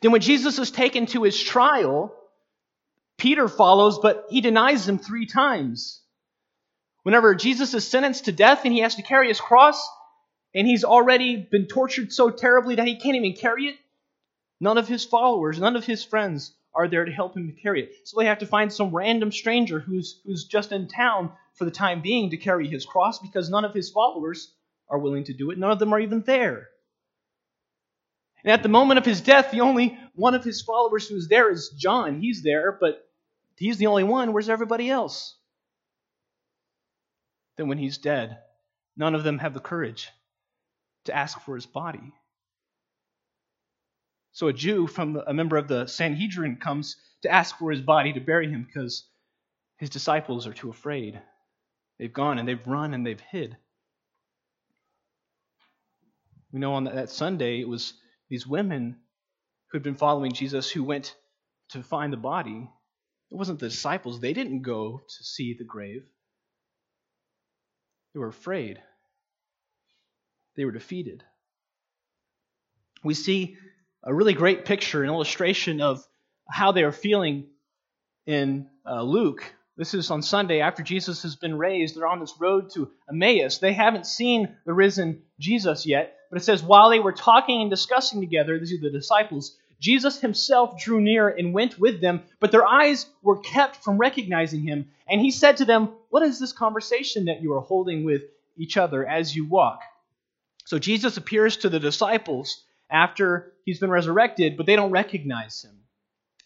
Then, 0.00 0.12
when 0.12 0.20
Jesus 0.20 0.58
is 0.58 0.70
taken 0.70 1.06
to 1.06 1.24
his 1.24 1.40
trial, 1.40 2.14
Peter 3.18 3.48
follows, 3.48 3.98
but 3.98 4.26
he 4.30 4.40
denies 4.40 4.88
him 4.88 4.98
three 4.98 5.26
times. 5.26 6.00
Whenever 7.02 7.34
Jesus 7.34 7.74
is 7.74 7.86
sentenced 7.86 8.26
to 8.26 8.32
death 8.32 8.64
and 8.64 8.72
he 8.72 8.80
has 8.80 8.94
to 8.94 9.02
carry 9.02 9.28
his 9.28 9.40
cross, 9.40 9.88
and 10.54 10.66
he's 10.66 10.84
already 10.84 11.36
been 11.36 11.66
tortured 11.66 12.12
so 12.12 12.30
terribly 12.30 12.76
that 12.76 12.86
he 12.86 12.96
can't 12.96 13.16
even 13.16 13.34
carry 13.34 13.66
it, 13.66 13.76
none 14.60 14.78
of 14.78 14.88
his 14.88 15.04
followers, 15.04 15.58
none 15.58 15.76
of 15.76 15.84
his 15.84 16.04
friends 16.04 16.54
are 16.74 16.88
there 16.88 17.04
to 17.04 17.12
help 17.12 17.36
him 17.36 17.56
carry 17.60 17.82
it. 17.82 17.92
So 18.04 18.18
they 18.18 18.26
have 18.26 18.38
to 18.38 18.46
find 18.46 18.72
some 18.72 18.94
random 18.94 19.32
stranger 19.32 19.80
who's, 19.80 20.20
who's 20.24 20.44
just 20.44 20.72
in 20.72 20.88
town 20.88 21.32
for 21.54 21.64
the 21.64 21.70
time 21.70 22.02
being 22.02 22.30
to 22.30 22.36
carry 22.36 22.68
his 22.68 22.86
cross 22.86 23.18
because 23.18 23.50
none 23.50 23.64
of 23.64 23.74
his 23.74 23.90
followers 23.90 24.52
are 24.88 24.98
willing 24.98 25.24
to 25.24 25.34
do 25.34 25.50
it. 25.50 25.58
None 25.58 25.70
of 25.70 25.78
them 25.78 25.92
are 25.92 26.00
even 26.00 26.22
there. 26.22 26.68
And 28.44 28.52
at 28.52 28.62
the 28.62 28.68
moment 28.68 28.98
of 28.98 29.04
his 29.04 29.20
death, 29.20 29.50
the 29.50 29.62
only 29.62 29.98
one 30.14 30.34
of 30.34 30.44
his 30.44 30.62
followers 30.62 31.08
who's 31.08 31.28
there 31.28 31.50
is 31.50 31.70
John. 31.70 32.20
He's 32.20 32.42
there, 32.42 32.76
but 32.80 33.04
he's 33.56 33.78
the 33.78 33.88
only 33.88 34.04
one. 34.04 34.32
Where's 34.32 34.48
everybody 34.48 34.88
else? 34.88 35.34
Then, 37.56 37.66
when 37.66 37.78
he's 37.78 37.98
dead, 37.98 38.38
none 38.96 39.16
of 39.16 39.24
them 39.24 39.38
have 39.38 39.52
the 39.52 39.60
courage 39.60 40.08
to 41.08 41.16
ask 41.16 41.40
for 41.42 41.56
his 41.56 41.66
body. 41.66 42.14
So 44.32 44.48
a 44.48 44.54
Jew 44.54 44.86
from 44.86 45.14
the, 45.14 45.28
a 45.28 45.34
member 45.34 45.58
of 45.58 45.68
the 45.68 45.86
Sanhedrin 45.86 46.56
comes 46.56 46.96
to 47.22 47.30
ask 47.30 47.58
for 47.58 47.72
his 47.72 47.82
body 47.82 48.14
to 48.14 48.20
bury 48.20 48.48
him 48.48 48.64
because 48.64 49.06
his 49.78 49.90
disciples 49.90 50.46
are 50.46 50.54
too 50.54 50.70
afraid. 50.70 51.20
They've 51.98 52.12
gone 52.12 52.38
and 52.38 52.48
they've 52.48 52.66
run 52.66 52.94
and 52.94 53.06
they've 53.06 53.20
hid. 53.20 53.56
We 56.52 56.60
know 56.60 56.74
on 56.74 56.84
that 56.84 57.10
Sunday 57.10 57.60
it 57.60 57.68
was 57.68 57.94
these 58.30 58.46
women 58.46 58.96
who 59.70 59.78
had 59.78 59.82
been 59.82 59.96
following 59.96 60.32
Jesus 60.32 60.70
who 60.70 60.84
went 60.84 61.14
to 61.70 61.82
find 61.82 62.12
the 62.12 62.18
body. 62.18 62.68
It 63.30 63.34
wasn't 63.36 63.60
the 63.60 63.68
disciples. 63.68 64.20
They 64.20 64.32
didn't 64.32 64.62
go 64.62 64.98
to 64.98 65.24
see 65.24 65.54
the 65.58 65.64
grave. 65.64 66.04
They 68.14 68.20
were 68.20 68.28
afraid. 68.28 68.80
They 70.58 70.64
were 70.64 70.72
defeated. 70.72 71.22
We 73.04 73.14
see 73.14 73.56
a 74.02 74.12
really 74.12 74.32
great 74.32 74.64
picture, 74.64 75.04
an 75.04 75.08
illustration 75.08 75.80
of 75.80 76.04
how 76.50 76.72
they 76.72 76.82
are 76.82 76.90
feeling 76.90 77.46
in 78.26 78.68
uh, 78.84 79.02
Luke. 79.02 79.44
This 79.76 79.94
is 79.94 80.10
on 80.10 80.20
Sunday 80.20 80.60
after 80.60 80.82
Jesus 80.82 81.22
has 81.22 81.36
been 81.36 81.56
raised. 81.56 81.94
They're 81.94 82.08
on 82.08 82.18
this 82.18 82.34
road 82.40 82.70
to 82.74 82.90
Emmaus. 83.08 83.58
They 83.58 83.72
haven't 83.72 84.04
seen 84.04 84.56
the 84.66 84.72
risen 84.72 85.22
Jesus 85.38 85.86
yet, 85.86 86.16
but 86.28 86.40
it 86.40 86.44
says, 86.44 86.60
while 86.60 86.90
they 86.90 86.98
were 86.98 87.12
talking 87.12 87.60
and 87.60 87.70
discussing 87.70 88.20
together, 88.20 88.58
these 88.58 88.72
are 88.72 88.80
the 88.80 88.90
disciples, 88.90 89.56
Jesus 89.78 90.20
himself 90.20 90.76
drew 90.76 91.00
near 91.00 91.28
and 91.28 91.54
went 91.54 91.78
with 91.78 92.00
them, 92.00 92.24
but 92.40 92.50
their 92.50 92.66
eyes 92.66 93.06
were 93.22 93.38
kept 93.38 93.76
from 93.84 93.96
recognizing 93.96 94.62
him. 94.62 94.90
And 95.08 95.20
he 95.20 95.30
said 95.30 95.58
to 95.58 95.64
them, 95.64 95.90
What 96.10 96.24
is 96.24 96.40
this 96.40 96.52
conversation 96.52 97.26
that 97.26 97.42
you 97.42 97.54
are 97.54 97.60
holding 97.60 98.02
with 98.02 98.22
each 98.56 98.76
other 98.76 99.06
as 99.06 99.36
you 99.36 99.46
walk? 99.46 99.82
So 100.68 100.78
Jesus 100.78 101.16
appears 101.16 101.56
to 101.56 101.70
the 101.70 101.80
disciples 101.80 102.62
after 102.90 103.54
he's 103.64 103.78
been 103.78 103.88
resurrected, 103.88 104.58
but 104.58 104.66
they 104.66 104.76
don't 104.76 104.90
recognize 104.90 105.62
him. 105.62 105.74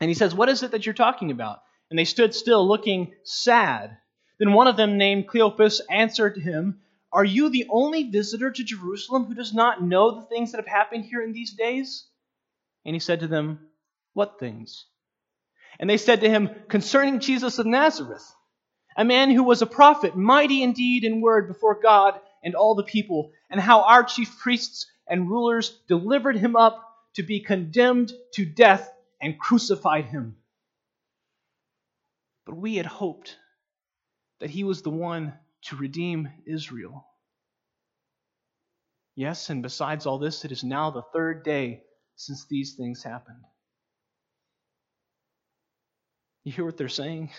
And 0.00 0.09
he 0.09 0.14
says, 0.14 0.33
What 0.33 0.49
is 0.49 0.62
it 0.62 0.71
that 0.71 0.87
you're 0.87 0.95
talking 0.95 1.33
about? 1.33 1.59
And 1.91 1.99
they 1.99 2.05
stood 2.05 2.33
still, 2.33 2.64
looking 2.64 3.14
sad. 3.25 3.97
Then 4.38 4.52
one 4.52 4.69
of 4.69 4.76
them, 4.76 4.97
named 4.97 5.26
Cleopas, 5.26 5.81
answered 5.91 6.37
him, 6.37 6.83
Are 7.12 7.25
you 7.25 7.49
the 7.49 7.67
only 7.69 8.11
visitor 8.11 8.52
to 8.52 8.62
Jerusalem 8.62 9.25
who 9.25 9.35
does 9.35 9.52
not 9.52 9.83
know 9.83 10.12
the 10.12 10.26
things 10.29 10.52
that 10.52 10.59
have 10.59 10.69
happened 10.69 11.05
here 11.05 11.21
in 11.21 11.33
these 11.33 11.55
days? 11.55 12.07
And 12.85 12.95
he 12.95 13.00
said 13.00 13.21
to 13.21 13.26
them, 13.26 13.59
What 14.12 14.38
things? 14.38 14.87
And 15.81 15.91
they 15.91 15.99
said 15.99 16.21
to 16.21 16.31
him, 16.31 16.49
Concerning 16.69 17.19
Jesus 17.19 17.59
of 17.59 17.67
Nazareth, 17.67 18.33
a 18.97 19.05
man 19.05 19.33
who 19.33 19.43
was 19.43 19.62
a 19.62 19.67
prophet, 19.67 20.14
mighty 20.14 20.62
indeed 20.62 21.02
in 21.02 21.21
word 21.21 21.49
before 21.49 21.81
God 21.83 22.21
and 22.43 22.55
all 22.55 22.75
the 22.75 22.83
people, 22.83 23.33
and 23.51 23.61
how 23.61 23.83
our 23.83 24.05
chief 24.05 24.39
priests 24.39 24.87
and 25.09 25.29
rulers 25.29 25.79
delivered 25.89 26.37
him 26.37 26.57
up 26.57 26.89
to 27.15 27.23
be 27.23 27.41
condemned 27.41 28.13
to 28.35 28.45
death 28.45 28.91
and 29.21 29.39
crucified 29.39 30.07
him. 30.07 30.37
But 32.47 32.57
we 32.57 32.77
had 32.77 32.87
hoped 32.87 33.37
that 34.41 34.51
he 34.51 34.65
was 34.65 34.83
the 34.83 34.91
one 34.91 35.35
to 35.67 35.77
redeem 35.77 36.29
Israel. 36.47 37.07
Yes, 39.15 39.51
and 39.51 39.63
besides 39.63 40.07
all 40.07 40.19
this, 40.19 40.45
it 40.45 40.53
is 40.53 40.65
now 40.65 40.91
the 40.91 41.03
third 41.13 41.45
day 41.45 41.83
since 42.17 42.47
these 42.47 42.75
things 42.75 43.03
happened. 43.03 43.45
You 46.45 46.53
hear 46.53 46.65
what 46.65 46.77
they're 46.77 46.89
saying? 46.89 47.31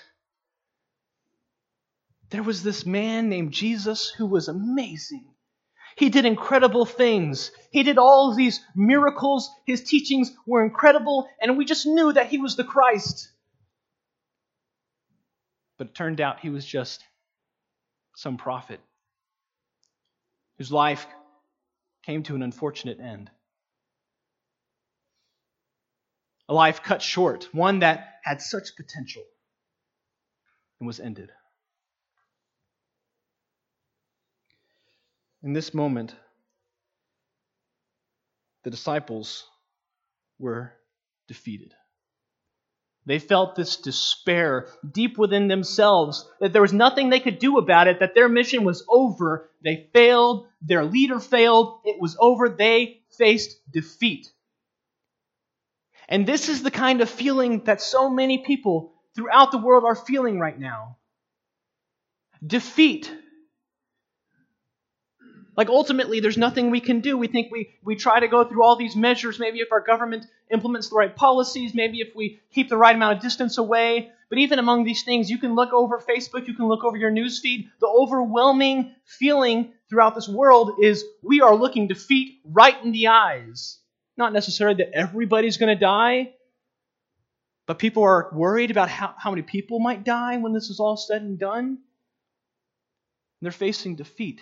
There 2.34 2.42
was 2.42 2.64
this 2.64 2.84
man 2.84 3.30
named 3.30 3.52
Jesus 3.52 4.10
who 4.10 4.26
was 4.26 4.48
amazing. 4.48 5.36
He 5.96 6.10
did 6.10 6.26
incredible 6.26 6.84
things. 6.84 7.52
He 7.70 7.84
did 7.84 8.00
all 8.00 8.32
of 8.32 8.36
these 8.36 8.60
miracles. 8.76 9.52
His 9.68 9.84
teachings 9.84 10.34
were 10.48 10.66
incredible, 10.66 11.30
and 11.40 11.60
we 11.60 11.64
just 11.64 11.86
knew 11.86 12.12
that 12.12 12.30
he 12.30 12.40
was 12.40 12.56
the 12.56 12.64
Christ. 12.64 13.30
But 15.78 15.90
it 15.90 15.94
turned 15.94 16.22
out 16.22 16.40
he 16.40 16.50
was 16.50 16.66
just 16.66 17.04
some 18.16 18.38
prophet 18.38 18.80
whose 20.58 20.72
life 20.72 21.06
came 22.04 22.24
to 22.24 22.34
an 22.34 22.42
unfortunate 22.42 23.00
end. 23.00 23.30
A 26.50 26.54
life 26.56 26.82
cut 26.82 27.04
short, 27.04 27.48
one 27.52 27.82
that 27.82 28.16
had 28.24 28.42
such 28.42 28.76
potential 28.76 29.24
and 30.80 30.88
was 30.88 31.00
ended. 31.00 31.30
In 35.44 35.52
this 35.52 35.74
moment, 35.74 36.16
the 38.64 38.70
disciples 38.70 39.46
were 40.40 40.72
defeated. 41.28 41.74
They 43.06 43.20
felt 43.20 43.56
this 43.56 43.76
despair 43.76 44.70
deep 44.90 45.18
within 45.18 45.50
themselves 45.50 46.26
that 46.40 46.54
there 46.54 46.62
was 46.62 46.72
nothing 46.72 47.10
they 47.10 47.20
could 47.20 47.40
do 47.40 47.58
about 47.58 47.88
it, 47.88 48.00
that 48.00 48.16
their 48.16 48.30
mission 48.30 48.64
was 48.64 48.86
over. 48.88 49.50
They 49.62 49.90
failed, 49.94 50.48
their 50.62 50.86
leader 50.86 51.20
failed, 51.20 51.82
it 51.84 52.00
was 52.00 52.16
over. 52.18 52.48
They 52.48 53.02
faced 53.18 53.58
defeat. 53.70 54.32
And 56.08 56.26
this 56.26 56.48
is 56.48 56.64
the 56.64 56.72
kind 56.72 57.02
of 57.02 57.10
feeling 57.10 57.66
that 57.66 57.82
so 57.82 58.10
many 58.10 58.38
people 58.38 58.94
throughout 59.16 59.52
the 59.52 59.58
world 59.58 59.84
are 59.84 59.96
feeling 59.96 60.40
right 60.40 60.58
now 60.58 60.98
defeat 62.46 63.14
like 65.56 65.70
ultimately, 65.70 66.20
there's 66.20 66.38
nothing 66.38 66.72
we 66.72 66.80
can 66.80 67.02
do. 67.02 67.18
We 67.18 67.28
think 67.28 67.52
we, 67.52 67.70
we 67.84 67.96
try 67.96 68.20
to 68.20 68.28
go 68.28 68.44
through 68.44 68.64
all 68.64 68.76
these 68.76 68.96
measures. 68.96 69.40
Maybe 69.40 69.60
if 69.60 69.72
our 69.72 69.82
government 69.82 70.26
implements 70.52 70.90
the 70.90 70.96
right 70.96 71.16
policies, 71.16 71.74
maybe 71.76 72.00
if 72.00 72.16
we 72.16 72.40
keep 72.52 72.70
the 72.70 72.78
right 72.78 72.96
amount 72.96 73.18
of 73.18 73.24
distance 73.24 73.58
away. 73.58 74.12
But 74.30 74.40
even 74.40 74.58
among 74.58 74.84
these 74.84 75.04
things, 75.04 75.30
you 75.30 75.38
can 75.38 75.54
look 75.54 75.72
over 75.72 76.00
Facebook, 76.00 76.48
you 76.48 76.56
can 76.56 76.68
look 76.68 76.84
over 76.84 76.98
your 76.98 77.12
newsfeed. 77.12 77.70
The 77.80 77.88
overwhelming 77.88 78.96
feeling 79.06 79.74
throughout 79.90 80.16
this 80.16 80.28
world 80.28 80.80
is 80.82 81.06
we 81.22 81.42
are 81.42 81.56
looking 81.56 81.88
defeat 81.88 82.40
right 82.44 82.76
in 82.84 82.92
the 82.92 83.08
eyes. 83.08 83.78
Not 84.18 84.34
necessarily 84.34 84.78
that 84.78 84.94
everybody's 84.94 85.58
going 85.58 85.76
to 85.76 85.80
die, 85.80 86.34
but 87.68 87.80
people 87.80 88.04
are 88.04 88.30
worried 88.34 88.72
about 88.72 88.90
how, 88.90 89.14
how 89.18 89.30
many 89.30 89.44
people 89.44 89.80
might 89.80 90.04
die 90.04 90.38
when 90.38 90.54
this 90.54 90.70
is 90.70 90.80
all 90.80 90.98
said 90.98 91.22
and 91.22 91.38
done. 91.38 91.66
And 91.66 91.78
they're 93.42 93.52
facing 93.52 93.96
defeat. 93.96 94.42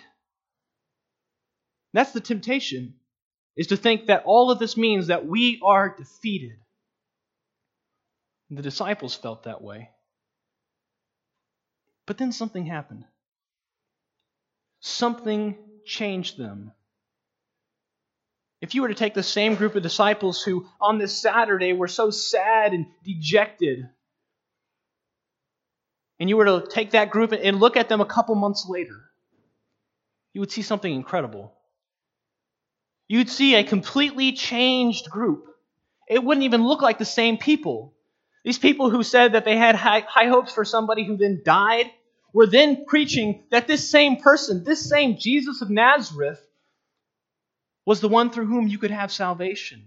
That's 1.92 2.12
the 2.12 2.20
temptation, 2.20 2.94
is 3.56 3.68
to 3.68 3.76
think 3.76 4.06
that 4.06 4.22
all 4.24 4.50
of 4.50 4.58
this 4.58 4.76
means 4.76 5.08
that 5.08 5.26
we 5.26 5.60
are 5.62 5.94
defeated. 5.96 6.56
The 8.50 8.62
disciples 8.62 9.14
felt 9.14 9.44
that 9.44 9.62
way. 9.62 9.90
But 12.06 12.18
then 12.18 12.32
something 12.32 12.66
happened. 12.66 13.04
Something 14.80 15.56
changed 15.86 16.36
them. 16.36 16.72
If 18.60 18.74
you 18.74 18.82
were 18.82 18.88
to 18.88 18.94
take 18.94 19.14
the 19.14 19.22
same 19.22 19.54
group 19.54 19.74
of 19.74 19.82
disciples 19.82 20.42
who 20.42 20.66
on 20.80 20.98
this 20.98 21.16
Saturday 21.16 21.72
were 21.72 21.88
so 21.88 22.10
sad 22.10 22.72
and 22.72 22.86
dejected, 23.04 23.88
and 26.20 26.28
you 26.28 26.36
were 26.36 26.44
to 26.44 26.66
take 26.70 26.92
that 26.92 27.10
group 27.10 27.32
and 27.32 27.58
look 27.58 27.76
at 27.76 27.88
them 27.88 28.00
a 28.00 28.06
couple 28.06 28.34
months 28.34 28.66
later, 28.68 29.00
you 30.32 30.40
would 30.40 30.52
see 30.52 30.62
something 30.62 30.92
incredible 30.92 31.54
you'd 33.08 33.30
see 33.30 33.54
a 33.54 33.64
completely 33.64 34.32
changed 34.32 35.10
group. 35.10 35.46
It 36.08 36.22
wouldn't 36.22 36.44
even 36.44 36.64
look 36.64 36.82
like 36.82 36.98
the 36.98 37.04
same 37.04 37.38
people. 37.38 37.94
These 38.44 38.58
people 38.58 38.90
who 38.90 39.02
said 39.02 39.32
that 39.32 39.44
they 39.44 39.56
had 39.56 39.76
high, 39.76 40.00
high, 40.00 40.26
hopes 40.26 40.52
for 40.52 40.64
somebody 40.64 41.04
who 41.04 41.16
then 41.16 41.42
died 41.44 41.90
were 42.32 42.46
then 42.46 42.84
preaching 42.86 43.44
that 43.50 43.66
this 43.66 43.88
same 43.88 44.16
person, 44.16 44.64
this 44.64 44.88
same 44.88 45.16
Jesus 45.18 45.62
of 45.62 45.70
Nazareth, 45.70 46.40
was 47.86 48.00
the 48.00 48.08
one 48.08 48.30
through 48.30 48.46
whom 48.46 48.68
you 48.68 48.78
could 48.78 48.90
have 48.90 49.12
salvation. 49.12 49.84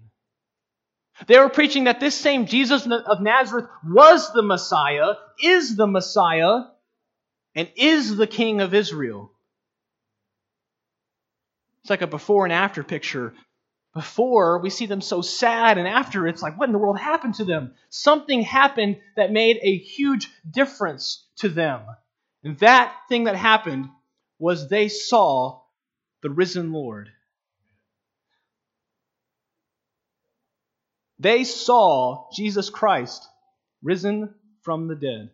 They 1.28 1.40
were 1.40 1.50
preaching 1.50 1.86
that 1.86 2.00
this 2.00 2.16
same 2.16 2.46
Jesus 2.46 2.86
of 2.86 3.22
Nazareth 3.22 3.68
was 3.86 4.32
the 4.34 4.42
Messiah, 4.42 5.14
is 5.42 5.76
the 5.76 5.88
Messiah, 5.88 6.66
and 7.56 7.70
is 7.76 8.18
the 8.18 8.28
King 8.28 8.62
of 8.62 8.74
Israel. 8.74 9.32
It's 11.86 11.90
like 11.92 12.02
a 12.02 12.08
before 12.08 12.46
and 12.46 12.52
after 12.52 12.84
picture. 12.84 13.36
Before, 13.94 14.58
we 14.58 14.72
see 14.72 14.88
them 14.88 15.02
so 15.02 15.22
sad, 15.22 15.78
and 15.78 15.88
after, 15.88 16.28
it's 16.28 16.42
like, 16.42 16.58
what 16.58 16.68
in 16.68 16.74
the 16.74 16.80
world 16.80 16.98
happened 16.98 17.36
to 17.36 17.46
them? 17.46 17.76
Something 17.92 18.42
happened 18.42 18.98
that 19.16 19.32
made 19.32 19.60
a 19.62 19.78
huge 19.78 20.28
difference 20.50 21.28
to 21.42 21.50
them. 21.50 21.82
And 22.44 22.58
that 22.58 22.92
thing 23.08 23.26
that 23.26 23.36
happened 23.36 23.88
was 24.40 24.68
they 24.68 24.88
saw 24.88 25.62
the 26.24 26.32
risen 26.32 26.74
Lord. 26.74 27.10
They 31.20 31.44
saw 31.44 32.30
Jesus 32.36 32.72
Christ 32.72 33.24
risen 33.84 34.34
from 34.64 34.88
the 34.88 34.96
dead. 34.96 35.30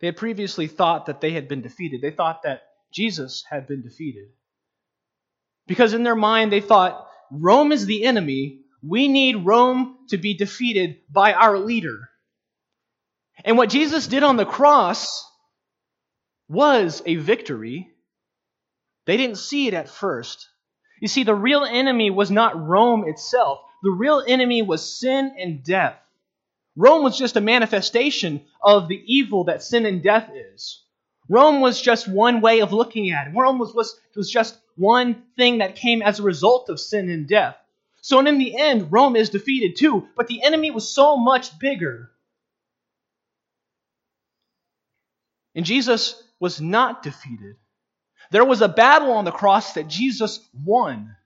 They 0.00 0.06
had 0.06 0.16
previously 0.16 0.66
thought 0.68 1.06
that 1.06 1.20
they 1.20 1.32
had 1.32 1.48
been 1.48 1.62
defeated. 1.62 2.00
They 2.00 2.10
thought 2.10 2.42
that 2.42 2.62
Jesus 2.92 3.44
had 3.48 3.66
been 3.66 3.82
defeated. 3.82 4.28
Because 5.66 5.92
in 5.92 6.02
their 6.02 6.16
mind, 6.16 6.52
they 6.52 6.60
thought, 6.60 7.08
Rome 7.30 7.72
is 7.72 7.84
the 7.86 8.04
enemy. 8.04 8.60
We 8.82 9.08
need 9.08 9.44
Rome 9.44 9.98
to 10.08 10.16
be 10.16 10.34
defeated 10.34 10.98
by 11.10 11.32
our 11.32 11.58
leader. 11.58 12.08
And 13.44 13.56
what 13.56 13.70
Jesus 13.70 14.06
did 14.06 14.22
on 14.22 14.36
the 14.36 14.46
cross 14.46 15.24
was 16.48 17.02
a 17.04 17.16
victory. 17.16 17.90
They 19.04 19.16
didn't 19.16 19.38
see 19.38 19.68
it 19.68 19.74
at 19.74 19.88
first. 19.88 20.48
You 21.00 21.08
see, 21.08 21.24
the 21.24 21.34
real 21.34 21.64
enemy 21.64 22.10
was 22.10 22.30
not 22.30 22.58
Rome 22.58 23.04
itself, 23.06 23.60
the 23.82 23.90
real 23.90 24.22
enemy 24.26 24.62
was 24.62 24.98
sin 24.98 25.34
and 25.38 25.62
death. 25.62 25.98
Rome 26.78 27.02
was 27.02 27.18
just 27.18 27.36
a 27.36 27.40
manifestation 27.40 28.40
of 28.62 28.86
the 28.86 29.02
evil 29.04 29.44
that 29.44 29.64
sin 29.64 29.84
and 29.84 30.00
death 30.00 30.30
is. 30.32 30.80
Rome 31.28 31.60
was 31.60 31.82
just 31.82 32.06
one 32.06 32.40
way 32.40 32.60
of 32.60 32.72
looking 32.72 33.10
at 33.10 33.26
it. 33.26 33.34
Rome 33.34 33.58
was, 33.58 33.74
was, 33.74 33.98
was 34.14 34.30
just 34.30 34.56
one 34.76 35.24
thing 35.36 35.58
that 35.58 35.74
came 35.74 36.02
as 36.02 36.20
a 36.20 36.22
result 36.22 36.68
of 36.68 36.78
sin 36.78 37.10
and 37.10 37.26
death. 37.26 37.56
So, 38.00 38.20
and 38.20 38.28
in 38.28 38.38
the 38.38 38.56
end, 38.56 38.92
Rome 38.92 39.16
is 39.16 39.28
defeated 39.28 39.76
too, 39.76 40.06
but 40.16 40.28
the 40.28 40.44
enemy 40.44 40.70
was 40.70 40.88
so 40.88 41.16
much 41.16 41.58
bigger. 41.58 42.12
And 45.56 45.66
Jesus 45.66 46.22
was 46.38 46.60
not 46.60 47.02
defeated. 47.02 47.56
There 48.30 48.44
was 48.44 48.62
a 48.62 48.68
battle 48.68 49.10
on 49.14 49.24
the 49.24 49.32
cross 49.32 49.72
that 49.72 49.88
Jesus 49.88 50.38
won. 50.64 51.16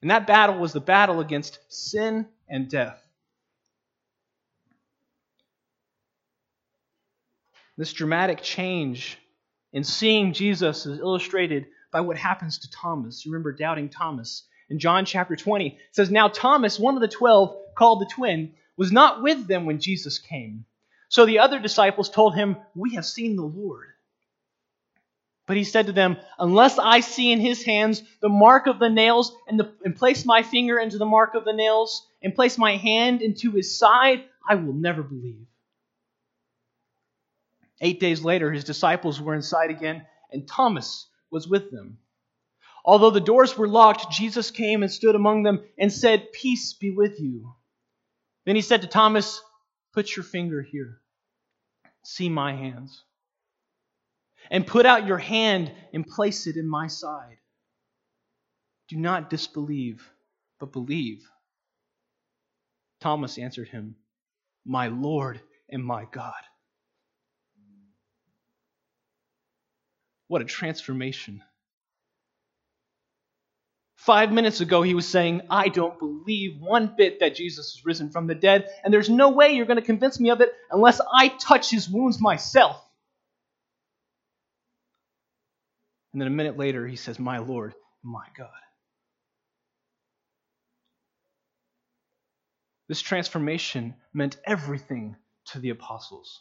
And 0.00 0.10
that 0.10 0.26
battle 0.26 0.58
was 0.58 0.72
the 0.72 0.80
battle 0.80 1.20
against 1.20 1.58
sin 1.68 2.26
and 2.48 2.70
death. 2.70 3.01
This 7.82 7.94
dramatic 7.94 8.40
change 8.42 9.18
in 9.72 9.82
seeing 9.82 10.34
Jesus 10.34 10.86
is 10.86 11.00
illustrated 11.00 11.66
by 11.90 12.02
what 12.02 12.16
happens 12.16 12.58
to 12.58 12.70
Thomas. 12.70 13.26
You 13.26 13.32
Remember 13.32 13.50
doubting 13.50 13.88
Thomas. 13.88 14.44
In 14.70 14.78
John 14.78 15.04
chapter 15.04 15.34
20, 15.34 15.66
it 15.66 15.78
says, 15.90 16.08
Now 16.08 16.28
Thomas, 16.28 16.78
one 16.78 16.94
of 16.94 17.00
the 17.00 17.08
twelve, 17.08 17.56
called 17.76 18.00
the 18.00 18.06
twin, 18.14 18.52
was 18.76 18.92
not 18.92 19.20
with 19.20 19.48
them 19.48 19.66
when 19.66 19.80
Jesus 19.80 20.20
came. 20.20 20.64
So 21.08 21.26
the 21.26 21.40
other 21.40 21.58
disciples 21.58 22.08
told 22.08 22.36
him, 22.36 22.56
We 22.76 22.94
have 22.94 23.04
seen 23.04 23.34
the 23.34 23.42
Lord. 23.42 23.88
But 25.48 25.56
he 25.56 25.64
said 25.64 25.86
to 25.86 25.92
them, 25.92 26.18
Unless 26.38 26.78
I 26.78 27.00
see 27.00 27.32
in 27.32 27.40
his 27.40 27.64
hands 27.64 28.00
the 28.20 28.28
mark 28.28 28.68
of 28.68 28.78
the 28.78 28.90
nails, 28.90 29.34
and, 29.48 29.58
the, 29.58 29.72
and 29.84 29.96
place 29.96 30.24
my 30.24 30.44
finger 30.44 30.78
into 30.78 30.98
the 30.98 31.04
mark 31.04 31.34
of 31.34 31.44
the 31.44 31.52
nails, 31.52 32.06
and 32.22 32.32
place 32.32 32.56
my 32.56 32.76
hand 32.76 33.22
into 33.22 33.50
his 33.50 33.76
side, 33.76 34.22
I 34.48 34.54
will 34.54 34.72
never 34.72 35.02
believe. 35.02 35.48
Eight 37.82 37.98
days 37.98 38.24
later, 38.24 38.52
his 38.52 38.62
disciples 38.62 39.20
were 39.20 39.34
inside 39.34 39.70
again, 39.70 40.06
and 40.30 40.46
Thomas 40.46 41.08
was 41.30 41.48
with 41.48 41.72
them. 41.72 41.98
Although 42.84 43.10
the 43.10 43.20
doors 43.20 43.58
were 43.58 43.68
locked, 43.68 44.12
Jesus 44.12 44.52
came 44.52 44.82
and 44.82 44.90
stood 44.90 45.16
among 45.16 45.42
them 45.42 45.64
and 45.76 45.92
said, 45.92 46.32
Peace 46.32 46.74
be 46.74 46.90
with 46.92 47.20
you. 47.20 47.52
Then 48.46 48.54
he 48.54 48.62
said 48.62 48.82
to 48.82 48.88
Thomas, 48.88 49.42
Put 49.92 50.14
your 50.16 50.24
finger 50.24 50.62
here. 50.62 51.00
See 52.04 52.28
my 52.28 52.54
hands. 52.54 53.02
And 54.50 54.66
put 54.66 54.86
out 54.86 55.06
your 55.06 55.18
hand 55.18 55.72
and 55.92 56.06
place 56.06 56.46
it 56.46 56.56
in 56.56 56.68
my 56.68 56.86
side. 56.86 57.38
Do 58.88 58.96
not 58.96 59.30
disbelieve, 59.30 60.08
but 60.60 60.72
believe. 60.72 61.28
Thomas 63.00 63.38
answered 63.38 63.68
him, 63.68 63.96
My 64.64 64.88
Lord 64.88 65.40
and 65.68 65.84
my 65.84 66.06
God. 66.10 66.34
What 70.32 70.40
a 70.40 70.46
transformation. 70.46 71.42
Five 73.96 74.32
minutes 74.32 74.62
ago, 74.62 74.80
he 74.80 74.94
was 74.94 75.06
saying, 75.06 75.42
I 75.50 75.68
don't 75.68 75.98
believe 75.98 76.58
one 76.58 76.94
bit 76.96 77.20
that 77.20 77.34
Jesus 77.34 77.74
is 77.74 77.84
risen 77.84 78.08
from 78.08 78.28
the 78.28 78.34
dead, 78.34 78.70
and 78.82 78.94
there's 78.94 79.10
no 79.10 79.28
way 79.28 79.52
you're 79.52 79.66
going 79.66 79.78
to 79.78 79.84
convince 79.84 80.18
me 80.18 80.30
of 80.30 80.40
it 80.40 80.48
unless 80.70 81.02
I 81.02 81.28
touch 81.28 81.68
his 81.68 81.86
wounds 81.86 82.18
myself. 82.18 82.82
And 86.14 86.22
then 86.22 86.28
a 86.28 86.30
minute 86.30 86.56
later, 86.56 86.88
he 86.88 86.96
says, 86.96 87.18
My 87.18 87.36
Lord, 87.36 87.74
my 88.02 88.24
God. 88.34 88.48
This 92.88 93.02
transformation 93.02 93.96
meant 94.14 94.38
everything 94.46 95.16
to 95.48 95.58
the 95.58 95.68
apostles. 95.68 96.40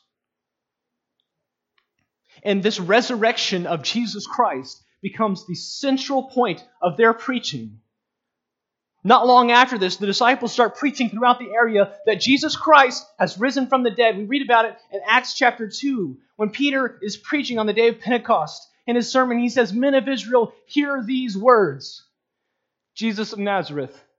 And 2.43 2.61
this 2.61 2.79
resurrection 2.79 3.67
of 3.67 3.83
Jesus 3.83 4.25
Christ 4.27 4.83
becomes 5.01 5.45
the 5.45 5.55
central 5.55 6.23
point 6.23 6.63
of 6.81 6.97
their 6.97 7.13
preaching. 7.13 7.79
Not 9.03 9.25
long 9.25 9.49
after 9.49 9.79
this, 9.79 9.97
the 9.97 10.05
disciples 10.05 10.51
start 10.53 10.77
preaching 10.77 11.09
throughout 11.09 11.39
the 11.39 11.51
area 11.53 11.93
that 12.05 12.21
Jesus 12.21 12.55
Christ 12.55 13.03
has 13.17 13.39
risen 13.39 13.67
from 13.67 13.81
the 13.81 13.89
dead. 13.89 14.15
We 14.15 14.25
read 14.25 14.43
about 14.43 14.65
it 14.65 14.77
in 14.91 15.01
Acts 15.07 15.33
chapter 15.33 15.67
2 15.67 16.17
when 16.35 16.51
Peter 16.51 16.99
is 17.01 17.17
preaching 17.17 17.57
on 17.57 17.65
the 17.65 17.73
day 17.73 17.87
of 17.87 17.99
Pentecost. 17.99 18.67
In 18.85 18.95
his 18.95 19.11
sermon, 19.11 19.39
he 19.39 19.49
says, 19.49 19.73
Men 19.73 19.95
of 19.95 20.07
Israel, 20.07 20.53
hear 20.67 21.03
these 21.03 21.35
words 21.37 22.05
Jesus 22.93 23.33
of 23.33 23.39
Nazareth, 23.39 24.03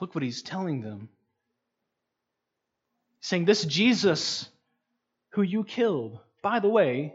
Look 0.00 0.14
what 0.14 0.24
he's 0.24 0.42
telling 0.42 0.80
them. 0.80 1.10
saying, 3.20 3.44
This 3.44 3.64
Jesus 3.64 4.48
who 5.32 5.42
you 5.42 5.64
killed, 5.64 6.18
by 6.42 6.58
the 6.60 6.68
way, 6.68 7.14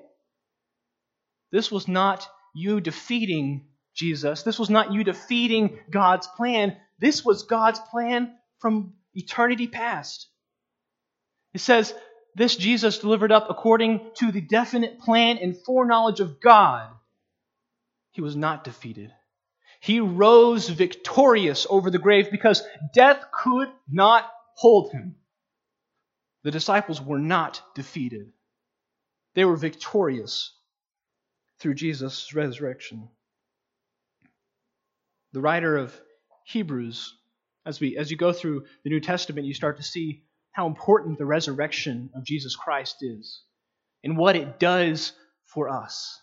this 1.52 1.72
was 1.72 1.88
not 1.88 2.28
you 2.54 2.80
defeating 2.80 3.66
Jesus. 3.94 4.44
This 4.44 4.60
was 4.60 4.70
not 4.70 4.94
you 4.94 5.04
defeating 5.04 5.80
God's 5.90 6.28
plan. 6.28 6.78
This 7.00 7.26
was 7.26 7.44
God's 7.44 7.80
plan 7.92 8.34
from 8.60 8.94
eternity 9.14 9.68
past. 9.68 10.28
It 11.54 11.62
says, 11.62 11.94
This 12.36 12.56
Jesus 12.56 13.00
delivered 13.00 13.32
up 13.32 13.48
according 13.50 14.12
to 14.16 14.32
the 14.32 14.42
definite 14.42 15.00
plan 15.00 15.38
and 15.38 15.58
foreknowledge 15.58 16.20
of 16.20 16.40
God. 16.40 16.90
He 18.12 18.22
was 18.22 18.36
not 18.36 18.64
defeated. 18.64 19.12
He 19.86 20.00
rose 20.00 20.68
victorious 20.68 21.68
over 21.70 21.92
the 21.92 22.00
grave 22.00 22.32
because 22.32 22.64
death 22.96 23.24
could 23.32 23.68
not 23.88 24.28
hold 24.56 24.92
him. 24.92 25.16
The 26.42 26.50
disciples 26.50 27.00
were 27.00 27.20
not 27.20 27.62
defeated. 27.76 28.32
They 29.36 29.46
were 29.46 29.56
victorious 29.56 30.52
through 31.60 31.76
Jesus' 31.76 32.34
resurrection. 32.34 33.10
The 35.34 35.42
writer 35.42 35.78
of 35.78 35.94
Hebrews, 36.46 37.16
as, 37.64 37.80
we, 37.80 37.96
as 37.96 38.10
you 38.10 38.18
go 38.18 38.34
through 38.34 38.66
the 38.84 38.90
New 38.90 39.02
Testament, 39.02 39.46
you 39.46 39.54
start 39.54 39.78
to 39.78 39.84
see 39.84 40.24
how 40.52 40.66
important 40.66 41.20
the 41.20 41.28
resurrection 41.28 42.10
of 42.16 42.26
Jesus 42.26 42.56
Christ 42.56 42.96
is 43.02 43.44
and 44.04 44.18
what 44.18 44.36
it 44.36 44.58
does 44.58 45.14
for 45.46 45.70
us. 45.70 46.20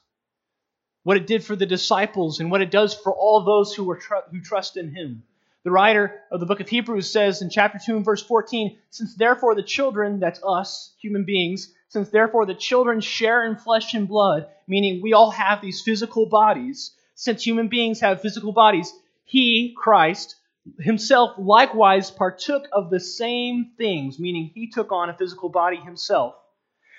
What 1.04 1.16
it 1.16 1.26
did 1.26 1.44
for 1.44 1.56
the 1.56 1.66
disciples 1.66 2.40
and 2.40 2.50
what 2.50 2.62
it 2.62 2.70
does 2.70 2.94
for 2.94 3.12
all 3.12 3.44
those 3.44 3.74
who, 3.74 3.94
tr- 3.96 4.14
who 4.30 4.40
trust 4.40 4.76
in 4.76 4.94
Him. 4.94 5.24
The 5.64 5.70
writer 5.70 6.20
of 6.30 6.40
the 6.40 6.46
book 6.46 6.60
of 6.60 6.68
Hebrews 6.68 7.10
says 7.10 7.40
in 7.40 7.50
chapter 7.50 7.78
2 7.84 7.96
and 7.96 8.04
verse 8.04 8.22
14, 8.22 8.78
Since 8.90 9.14
therefore 9.14 9.54
the 9.54 9.62
children, 9.62 10.18
that's 10.18 10.40
us, 10.44 10.92
human 10.98 11.24
beings, 11.24 11.72
since 11.88 12.08
therefore 12.08 12.46
the 12.46 12.54
children 12.54 13.00
share 13.00 13.44
in 13.44 13.56
flesh 13.56 13.94
and 13.94 14.08
blood, 14.08 14.48
meaning 14.66 15.02
we 15.02 15.12
all 15.12 15.30
have 15.30 15.60
these 15.60 15.82
physical 15.82 16.26
bodies, 16.26 16.92
since 17.14 17.44
human 17.44 17.68
beings 17.68 18.00
have 18.00 18.22
physical 18.22 18.52
bodies, 18.52 18.92
he, 19.24 19.74
Christ, 19.76 20.36
himself 20.78 21.36
likewise 21.38 22.10
partook 22.10 22.66
of 22.72 22.90
the 22.90 23.00
same 23.00 23.72
things, 23.76 24.18
meaning 24.18 24.50
he 24.54 24.68
took 24.68 24.90
on 24.92 25.10
a 25.10 25.16
physical 25.16 25.48
body 25.48 25.76
himself, 25.76 26.34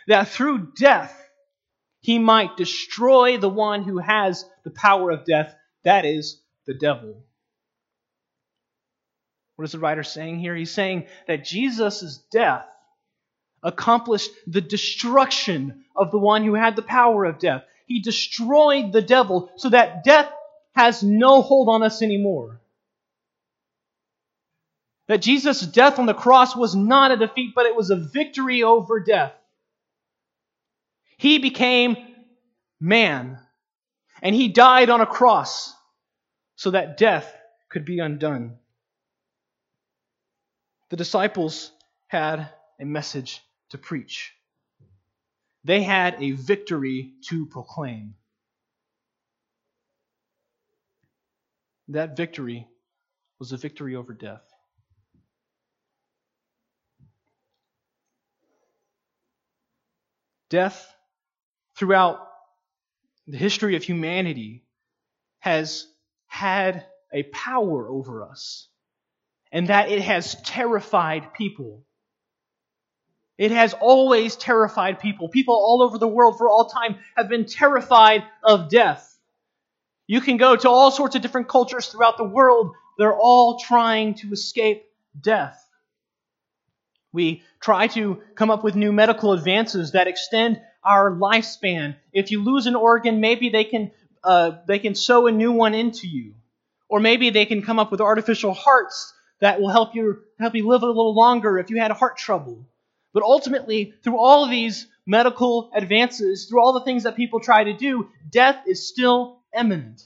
that 0.08 0.30
through 0.30 0.72
death 0.76 1.23
he 2.04 2.20
might 2.20 2.58
destroy 2.58 3.38
the 3.38 3.50
one 3.50 3.84
who 3.84 3.98
has 3.98 4.46
the 4.66 4.72
power 4.72 5.10
of 5.10 5.24
death, 5.24 5.56
that 5.86 6.04
is, 6.04 6.42
the 6.68 6.74
devil. 6.74 7.24
What 9.56 9.66
is 9.66 9.72
the 9.72 9.80
writer 9.80 10.04
saying 10.04 10.40
here? 10.40 10.54
He's 10.54 10.72
saying 10.72 11.08
that 11.28 11.46
Jesus' 11.46 12.22
death 12.30 12.66
accomplished 13.64 14.30
the 14.46 14.60
destruction 14.60 15.86
of 15.96 16.12
the 16.12 16.20
one 16.20 16.44
who 16.44 16.56
had 16.56 16.76
the 16.76 16.82
power 16.82 17.24
of 17.24 17.40
death. 17.40 17.64
He 17.88 18.02
destroyed 18.02 18.92
the 18.92 19.02
devil 19.02 19.50
so 19.56 19.70
that 19.70 20.04
death 20.04 20.30
has 20.76 21.04
no 21.04 21.42
hold 21.42 21.70
on 21.70 21.84
us 21.84 22.02
anymore. 22.02 22.60
That 25.08 25.22
Jesus' 25.22 25.62
death 25.62 26.00
on 26.00 26.06
the 26.06 26.14
cross 26.14 26.54
was 26.54 26.76
not 26.76 27.12
a 27.12 27.18
defeat, 27.18 27.54
but 27.56 27.66
it 27.66 27.78
was 27.78 27.92
a 27.92 27.96
victory 27.96 28.62
over 28.62 29.00
death. 29.00 29.32
He 31.18 31.40
became 31.40 31.96
man, 32.80 33.40
and 34.22 34.36
he 34.36 34.50
died 34.50 34.90
on 34.90 35.02
a 35.02 35.06
cross 35.06 35.74
so 36.56 36.72
that 36.72 36.98
death 36.98 37.34
could 37.70 37.86
be 37.86 38.00
undone. 38.00 38.58
The 40.90 40.98
disciples 40.98 41.72
had 42.08 42.50
a 42.80 42.86
message 42.86 43.42
to 43.70 43.78
preach. 43.78 44.34
They 45.64 45.82
had 45.82 46.22
a 46.22 46.32
victory 46.32 47.14
to 47.30 47.46
proclaim. 47.46 48.16
That 51.88 52.16
victory 52.16 52.68
was 53.40 53.52
a 53.52 53.58
victory 53.58 53.96
over 53.96 54.14
death. 54.14 54.44
Death, 60.50 60.94
throughout 61.76 62.20
the 63.28 63.38
history 63.38 63.76
of 63.76 63.84
humanity, 63.84 64.64
has 65.40 65.88
had 66.28 66.86
a 67.12 67.24
power 67.24 67.88
over 67.90 68.24
us, 68.24 68.68
and 69.52 69.68
that 69.68 69.90
it 69.90 70.02
has 70.02 70.36
terrified 70.44 71.34
people. 71.34 71.84
It 73.38 73.52
has 73.52 73.74
always 73.74 74.36
terrified 74.36 75.00
people. 75.00 75.30
People 75.30 75.56
all 75.56 75.82
over 75.84 75.98
the 75.98 76.08
world 76.08 76.38
for 76.38 76.48
all 76.48 76.70
time 76.70 76.98
have 77.16 77.30
been 77.30 77.46
terrified 77.46 78.24
of 78.44 78.70
death. 78.70 79.18
You 80.08 80.22
can 80.22 80.38
go 80.38 80.56
to 80.56 80.70
all 80.70 80.92
sorts 80.92 81.16
of 81.16 81.22
different 81.22 81.48
cultures 81.48 81.88
throughout 81.88 82.18
the 82.18 82.24
world. 82.24 82.76
They're 82.98 83.18
all 83.18 83.60
trying 83.60 84.16
to 84.16 84.32
escape 84.32 84.86
death. 85.20 85.60
We 87.12 87.44
try 87.60 87.88
to 87.88 88.22
come 88.36 88.52
up 88.52 88.64
with 88.64 88.76
new 88.76 88.92
medical 88.92 89.34
advances 89.34 89.92
that 89.92 90.08
extend 90.08 90.62
our 90.84 91.12
lifespan. 91.12 91.96
If 92.12 92.32
you 92.32 92.44
lose 92.44 92.66
an 92.68 92.76
organ, 92.76 93.20
maybe 93.20 93.50
they 93.50 93.64
can, 93.64 93.92
uh, 94.24 94.58
they 94.68 94.80
can 94.80 94.96
sew 94.96 95.28
a 95.28 95.32
new 95.32 95.52
one 95.52 95.74
into 95.74 96.08
you. 96.08 96.36
Or 96.90 97.00
maybe 97.00 97.30
they 97.30 97.46
can 97.46 97.64
come 97.64 97.80
up 97.80 97.92
with 97.92 98.02
artificial 98.02 98.54
hearts 98.54 99.14
that 99.40 99.60
will 99.60 99.70
help 99.70 99.96
you, 99.96 100.20
help 100.40 100.56
you 100.56 100.68
live 100.68 100.84
a 100.84 100.88
little 100.88 101.16
longer 101.16 101.60
if 101.60 101.70
you 101.70 101.80
had 101.80 101.92
heart 101.92 102.18
trouble. 102.18 102.68
But 103.14 103.24
ultimately, 103.24 103.94
through 104.04 104.18
all 104.18 104.44
of 104.44 104.50
these 104.50 104.88
medical 105.06 105.72
advances, 105.76 106.46
through 106.46 106.62
all 106.64 106.74
the 106.74 106.84
things 106.84 107.04
that 107.04 107.16
people 107.16 107.40
try 107.40 107.64
to 107.64 107.74
do, 107.74 108.10
death 108.30 108.64
is 108.68 108.88
still 108.88 109.42
imminent. 109.58 110.02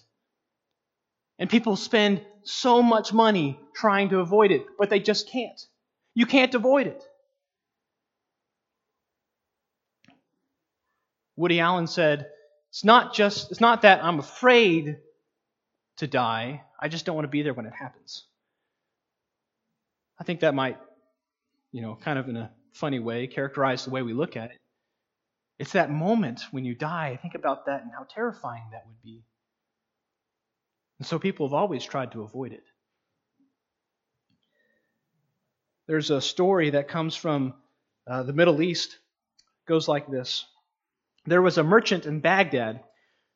And 1.40 1.50
people 1.50 1.76
spend 1.76 2.22
so 2.44 2.82
much 2.82 3.14
money 3.14 3.60
trying 3.74 4.10
to 4.10 4.20
avoid 4.20 4.52
it, 4.52 4.66
but 4.78 4.90
they 4.90 5.00
just 5.00 5.30
can't. 5.30 5.60
You 6.16 6.26
can't 6.26 6.56
avoid 6.56 6.88
it. 6.88 7.04
Woody 11.38 11.60
Allen 11.60 11.88
said, 11.88 12.28
It's 12.70 12.84
not 12.84 13.14
just 13.14 13.52
it's 13.52 13.62
not 13.62 13.84
that 13.84 14.04
I'm 14.04 14.20
afraid 14.20 14.98
to 15.98 16.08
die, 16.08 16.64
I 16.80 16.90
just 16.90 17.06
don't 17.06 17.16
want 17.16 17.26
to 17.26 17.30
be 17.30 17.44
there 17.44 17.54
when 17.54 17.66
it 17.66 17.74
happens. 17.74 18.26
I 20.20 20.24
think 20.24 20.42
that 20.42 20.54
might, 20.54 20.78
you 21.72 21.82
know, 21.82 21.96
kind 21.96 22.20
of 22.20 22.28
in 22.28 22.36
a 22.38 22.52
funny 22.74 23.00
way, 23.00 23.28
characterize 23.28 23.86
the 23.86 23.92
way 23.92 24.02
we 24.02 24.14
look 24.14 24.36
at 24.36 24.52
it. 24.52 24.58
It's 25.60 25.72
that 25.72 25.90
moment 25.90 26.42
when 26.52 26.66
you 26.66 26.76
die. 26.76 27.18
Think 27.22 27.36
about 27.36 27.66
that 27.66 27.82
and 27.82 27.92
how 27.92 28.06
terrifying 28.10 28.64
that 28.72 28.84
would 28.86 29.02
be. 29.04 29.24
And 31.00 31.08
so 31.08 31.20
people 31.20 31.48
have 31.48 31.54
always 31.54 31.84
tried 31.84 32.12
to 32.12 32.24
avoid 32.24 32.52
it. 32.52 32.64
There's 35.88 36.12
a 36.12 36.22
story 36.22 36.72
that 36.72 36.88
comes 36.88 37.16
from 37.16 37.54
uh, 38.06 38.24
the 38.24 38.34
Middle 38.34 38.62
East. 38.62 38.92
It 38.92 39.70
goes 39.70 39.88
like 39.88 40.08
this 40.10 40.46
There 41.28 41.42
was 41.42 41.58
a 41.58 41.64
merchant 41.64 42.06
in 42.06 42.22
Baghdad 42.22 42.84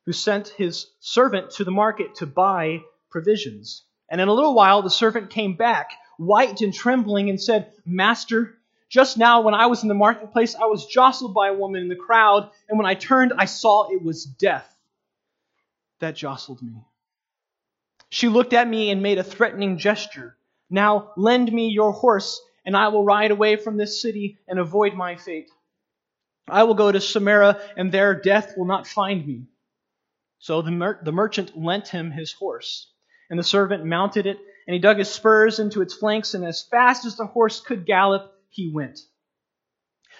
who 0.06 0.12
sent 0.12 0.48
his 0.48 0.86
servant 0.98 1.50
to 1.52 1.64
the 1.64 1.70
market 1.70 2.14
to 2.16 2.26
buy 2.26 2.80
provisions. 3.10 3.84
And 4.08 4.18
in 4.18 4.28
a 4.28 4.32
little 4.32 4.54
while, 4.54 4.80
the 4.80 4.88
servant 4.88 5.28
came 5.28 5.56
back, 5.56 5.90
white 6.16 6.62
and 6.62 6.72
trembling, 6.72 7.28
and 7.28 7.40
said, 7.40 7.70
Master, 7.84 8.58
just 8.88 9.18
now 9.18 9.42
when 9.42 9.52
I 9.52 9.66
was 9.66 9.82
in 9.82 9.88
the 9.88 9.94
marketplace, 9.94 10.54
I 10.54 10.64
was 10.64 10.86
jostled 10.86 11.34
by 11.34 11.48
a 11.48 11.54
woman 11.54 11.82
in 11.82 11.88
the 11.88 11.94
crowd, 11.94 12.50
and 12.66 12.78
when 12.78 12.86
I 12.86 12.94
turned, 12.94 13.34
I 13.36 13.44
saw 13.44 13.90
it 13.90 14.02
was 14.02 14.24
death 14.24 14.68
that 16.00 16.16
jostled 16.16 16.62
me. 16.62 16.72
She 18.08 18.28
looked 18.28 18.54
at 18.54 18.68
me 18.68 18.90
and 18.90 19.02
made 19.02 19.18
a 19.18 19.24
threatening 19.24 19.78
gesture. 19.78 20.36
Now 20.68 21.12
lend 21.16 21.52
me 21.52 21.68
your 21.68 21.92
horse, 21.92 22.40
and 22.64 22.74
I 22.74 22.88
will 22.88 23.04
ride 23.04 23.30
away 23.30 23.56
from 23.56 23.76
this 23.76 24.00
city 24.00 24.38
and 24.48 24.58
avoid 24.58 24.94
my 24.94 25.16
fate. 25.16 25.50
I 26.48 26.64
will 26.64 26.74
go 26.74 26.90
to 26.90 26.98
Samarra, 26.98 27.60
and 27.76 27.92
there 27.92 28.14
death 28.20 28.54
will 28.56 28.66
not 28.66 28.86
find 28.86 29.26
me. 29.26 29.46
So 30.38 30.62
the, 30.62 30.70
mer- 30.70 31.00
the 31.02 31.12
merchant 31.12 31.56
lent 31.56 31.88
him 31.88 32.10
his 32.10 32.32
horse, 32.32 32.90
and 33.30 33.38
the 33.38 33.44
servant 33.44 33.84
mounted 33.84 34.26
it, 34.26 34.38
and 34.66 34.74
he 34.74 34.80
dug 34.80 34.98
his 34.98 35.08
spurs 35.08 35.58
into 35.58 35.82
its 35.82 35.94
flanks, 35.94 36.34
and 36.34 36.44
as 36.44 36.66
fast 36.70 37.04
as 37.04 37.16
the 37.16 37.26
horse 37.26 37.60
could 37.60 37.86
gallop, 37.86 38.32
he 38.50 38.70
went. 38.72 38.98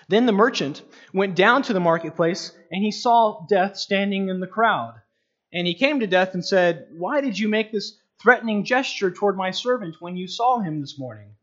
Then 0.09 0.27
the 0.27 0.33
merchant 0.33 0.83
went 1.13 1.37
down 1.37 1.63
to 1.63 1.73
the 1.73 1.81
marketplace, 1.81 2.57
and 2.71 2.83
he 2.83 2.91
saw 2.91 3.47
death 3.49 3.77
standing 3.77 4.29
in 4.29 4.41
the 4.41 4.47
crowd. 4.47 4.95
And 5.53 5.67
he 5.67 5.75
came 5.75 6.01
to 6.01 6.07
Death 6.07 6.35
and 6.35 6.45
said, 6.45 6.87
Why 6.93 7.21
did 7.21 7.39
you 7.39 7.49
make 7.49 7.73
this 7.73 7.99
threatening 8.21 8.65
gesture 8.65 9.11
toward 9.11 9.37
my 9.37 9.51
servant 9.51 9.97
when 10.01 10.17
you 10.17 10.27
saw 10.27 10.61
him 10.61 10.81
this 10.81 10.99
morning? 10.99 11.35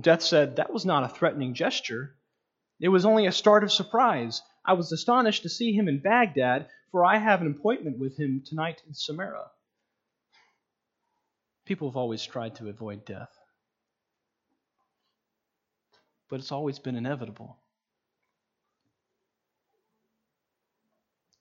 Death 0.00 0.22
said, 0.22 0.56
That 0.56 0.72
was 0.72 0.86
not 0.86 1.04
a 1.04 1.08
threatening 1.08 1.52
gesture. 1.52 2.16
It 2.80 2.88
was 2.88 3.04
only 3.04 3.26
a 3.26 3.32
start 3.32 3.62
of 3.62 3.70
surprise. 3.70 4.40
I 4.64 4.72
was 4.72 4.90
astonished 4.90 5.42
to 5.42 5.50
see 5.50 5.72
him 5.72 5.86
in 5.86 6.00
Baghdad, 6.00 6.68
for 6.90 7.04
I 7.04 7.18
have 7.18 7.42
an 7.42 7.50
appointment 7.50 7.98
with 7.98 8.18
him 8.18 8.42
tonight 8.44 8.82
in 8.86 8.94
Samarra. 8.94 9.48
People 11.66 11.90
have 11.90 11.96
always 11.96 12.24
tried 12.24 12.56
to 12.56 12.68
avoid 12.68 13.04
death, 13.04 13.30
but 16.28 16.40
it's 16.40 16.50
always 16.50 16.78
been 16.78 16.96
inevitable. 16.96 17.58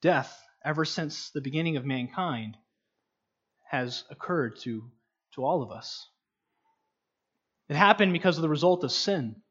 Death 0.01 0.45
ever 0.63 0.85
since 0.85 1.29
the 1.31 1.41
beginning 1.41 1.77
of 1.77 1.85
mankind 1.85 2.57
has 3.69 4.03
occurred 4.09 4.59
to, 4.59 4.91
to 5.35 5.43
all 5.43 5.61
of 5.61 5.71
us. 5.71 6.07
It 7.69 7.75
happened 7.75 8.13
because 8.13 8.37
of 8.37 8.41
the 8.41 8.49
result 8.49 8.83
of 8.83 8.91
sin. 8.91 9.41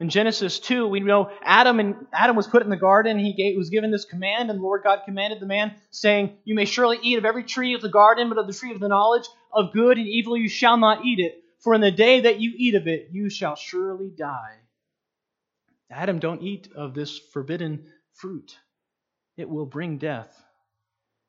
In 0.00 0.08
Genesis 0.08 0.58
2, 0.60 0.88
we 0.88 1.00
know 1.00 1.30
Adam 1.42 1.78
and 1.78 2.06
Adam 2.10 2.34
was 2.34 2.46
put 2.46 2.62
in 2.62 2.70
the 2.70 2.76
garden. 2.76 3.18
He 3.18 3.34
gave, 3.34 3.56
was 3.58 3.68
given 3.68 3.90
this 3.90 4.06
command, 4.06 4.48
and 4.48 4.58
the 4.58 4.62
Lord 4.62 4.82
God 4.82 5.02
commanded 5.04 5.40
the 5.40 5.46
man, 5.46 5.74
saying, 5.90 6.38
"You 6.44 6.54
may 6.54 6.64
surely 6.64 6.98
eat 7.02 7.18
of 7.18 7.26
every 7.26 7.44
tree 7.44 7.74
of 7.74 7.82
the 7.82 7.90
garden, 7.90 8.30
but 8.30 8.38
of 8.38 8.46
the 8.46 8.54
tree 8.54 8.72
of 8.72 8.80
the 8.80 8.88
knowledge 8.88 9.28
of 9.52 9.74
good 9.74 9.98
and 9.98 10.08
evil 10.08 10.38
you 10.38 10.48
shall 10.48 10.78
not 10.78 11.04
eat 11.04 11.18
it. 11.18 11.44
For 11.58 11.74
in 11.74 11.82
the 11.82 11.90
day 11.90 12.20
that 12.20 12.40
you 12.40 12.54
eat 12.56 12.74
of 12.74 12.88
it, 12.88 13.10
you 13.12 13.28
shall 13.28 13.56
surely 13.56 14.08
die." 14.08 14.56
Adam, 15.90 16.18
don't 16.18 16.40
eat 16.40 16.70
of 16.74 16.94
this 16.94 17.18
forbidden 17.18 17.84
fruit 18.14 18.58
it 19.36 19.48
will 19.48 19.66
bring 19.66 19.98
death. 19.98 20.42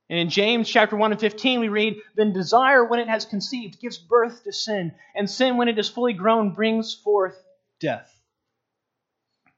And 0.10 0.20
in 0.20 0.30
James 0.30 0.70
chapter 0.70 0.96
1 0.96 1.12
and 1.12 1.20
15, 1.20 1.60
we 1.60 1.70
read, 1.70 2.02
Then 2.16 2.34
desire, 2.34 2.86
when 2.86 3.00
it 3.00 3.08
has 3.08 3.26
conceived, 3.26 3.80
gives 3.80 3.98
birth 3.98 4.44
to 4.44 4.52
sin, 4.52 4.94
and 5.16 5.30
sin, 5.30 5.58
when 5.58 5.70
it 5.70 5.80
is 5.80 5.90
fully 5.90 6.14
grown, 6.14 6.54
brings 6.54 6.94
forth 6.94 7.42
death. 7.80 8.21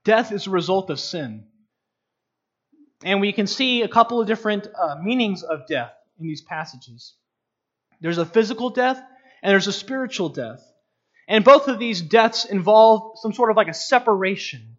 Death 0.04 0.32
is 0.32 0.48
a 0.48 0.52
result 0.52 0.90
of 0.90 1.00
sin. 1.00 1.46
And 3.04 3.22
we 3.22 3.34
can 3.34 3.48
see 3.48 3.82
a 3.82 3.88
couple 3.88 4.22
of 4.22 4.28
different 4.28 4.68
uh, 4.68 4.96
meanings 5.02 5.44
of 5.44 5.68
death 5.68 5.94
in 6.20 6.28
these 6.28 6.42
passages. 6.42 7.16
There's 8.02 8.18
a 8.18 8.26
physical 8.26 8.70
death, 8.70 9.02
and 9.42 9.52
there's 9.52 9.68
a 9.68 9.74
spiritual 9.74 10.30
death. 10.30 10.64
And 11.28 11.44
both 11.44 11.68
of 11.68 11.80
these 11.80 12.02
deaths 12.02 12.46
involve 12.46 13.20
some 13.20 13.34
sort 13.34 13.50
of 13.50 13.58
like 13.58 13.68
a 13.68 13.74
separation 13.74 14.74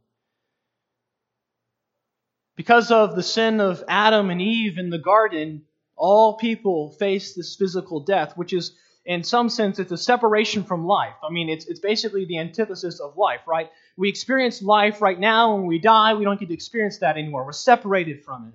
because 2.56 2.90
of 2.90 3.16
the 3.16 3.22
sin 3.22 3.60
of 3.60 3.82
Adam 3.88 4.30
and 4.30 4.40
Eve 4.40 4.78
in 4.78 4.90
the 4.90 4.98
garden, 4.98 5.62
all 5.96 6.36
people 6.36 6.90
face 6.90 7.34
this 7.34 7.56
physical 7.56 8.00
death, 8.00 8.36
which 8.36 8.52
is, 8.52 8.72
in 9.04 9.24
some 9.24 9.48
sense, 9.48 9.78
it's 9.78 9.92
a 9.92 9.98
separation 9.98 10.64
from 10.64 10.86
life. 10.86 11.14
I 11.22 11.32
mean, 11.32 11.48
it's, 11.48 11.66
it's 11.66 11.80
basically 11.80 12.24
the 12.24 12.38
antithesis 12.38 13.00
of 13.00 13.16
life, 13.16 13.40
right? 13.46 13.70
We 13.96 14.08
experience 14.08 14.62
life 14.62 15.00
right 15.00 15.18
now. 15.18 15.54
When 15.56 15.66
we 15.66 15.78
die, 15.78 16.14
we 16.14 16.24
don't 16.24 16.40
get 16.40 16.48
to 16.48 16.54
experience 16.54 16.98
that 16.98 17.16
anymore. 17.16 17.44
We're 17.44 17.52
separated 17.52 18.24
from 18.24 18.48
it. 18.48 18.54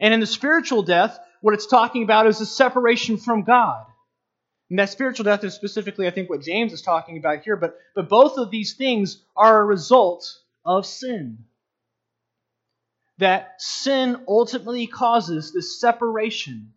And 0.00 0.14
in 0.14 0.20
the 0.20 0.26
spiritual 0.26 0.82
death, 0.82 1.18
what 1.40 1.54
it's 1.54 1.66
talking 1.66 2.02
about 2.04 2.26
is 2.26 2.40
a 2.40 2.46
separation 2.46 3.16
from 3.16 3.42
God. 3.42 3.84
And 4.70 4.78
that 4.78 4.90
spiritual 4.90 5.24
death 5.24 5.44
is 5.44 5.54
specifically, 5.54 6.06
I 6.06 6.10
think, 6.10 6.28
what 6.30 6.42
James 6.42 6.72
is 6.72 6.82
talking 6.82 7.16
about 7.16 7.42
here. 7.42 7.56
But, 7.56 7.76
but 7.94 8.08
both 8.08 8.36
of 8.36 8.50
these 8.50 8.74
things 8.74 9.22
are 9.36 9.60
a 9.60 9.64
result 9.64 10.38
of 10.64 10.86
sin 10.86 11.38
that 13.18 13.60
sin 13.60 14.24
ultimately 14.28 14.86
causes 14.86 15.52
this 15.52 15.80
separation. 15.80 16.72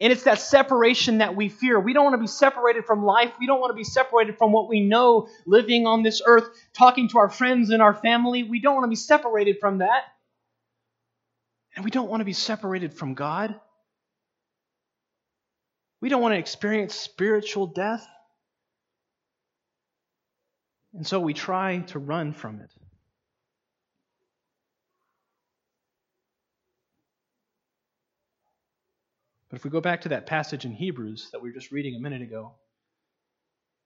And 0.00 0.12
it's 0.12 0.24
that 0.24 0.40
separation 0.40 1.18
that 1.18 1.34
we 1.34 1.48
fear. 1.48 1.80
We 1.80 1.94
don't 1.94 2.04
want 2.04 2.14
to 2.14 2.20
be 2.20 2.26
separated 2.26 2.84
from 2.84 3.04
life. 3.04 3.32
We 3.40 3.46
don't 3.46 3.60
want 3.60 3.70
to 3.70 3.76
be 3.76 3.84
separated 3.84 4.36
from 4.36 4.52
what 4.52 4.68
we 4.68 4.80
know 4.80 5.28
living 5.46 5.86
on 5.86 6.02
this 6.02 6.20
earth, 6.26 6.48
talking 6.74 7.08
to 7.10 7.18
our 7.18 7.30
friends 7.30 7.70
and 7.70 7.80
our 7.80 7.94
family. 7.94 8.42
We 8.42 8.60
don't 8.60 8.74
want 8.74 8.84
to 8.84 8.90
be 8.90 8.96
separated 8.96 9.58
from 9.58 9.78
that. 9.78 10.02
And 11.74 11.84
we 11.84 11.90
don't 11.90 12.10
want 12.10 12.20
to 12.20 12.26
be 12.26 12.34
separated 12.34 12.92
from 12.92 13.14
God. 13.14 13.58
We 16.02 16.10
don't 16.10 16.20
want 16.20 16.34
to 16.34 16.38
experience 16.38 16.94
spiritual 16.94 17.66
death. 17.66 18.06
And 20.92 21.06
so 21.06 21.20
we 21.20 21.34
try 21.34 21.78
to 21.88 21.98
run 21.98 22.32
from 22.32 22.60
it. 22.60 22.70
But 29.56 29.60
if 29.60 29.64
we 29.64 29.70
go 29.70 29.80
back 29.80 30.02
to 30.02 30.10
that 30.10 30.26
passage 30.26 30.66
in 30.66 30.72
Hebrews 30.72 31.30
that 31.32 31.40
we 31.40 31.48
were 31.48 31.54
just 31.54 31.72
reading 31.72 31.94
a 31.94 31.98
minute 31.98 32.20
ago, 32.20 32.52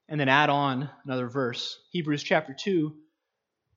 and 0.09 0.19
then 0.19 0.29
add 0.29 0.51
on 0.51 0.91
another 1.05 1.29
verse, 1.29 1.79
Hebrews 1.93 2.25
chapter 2.25 2.53
2, 2.53 2.93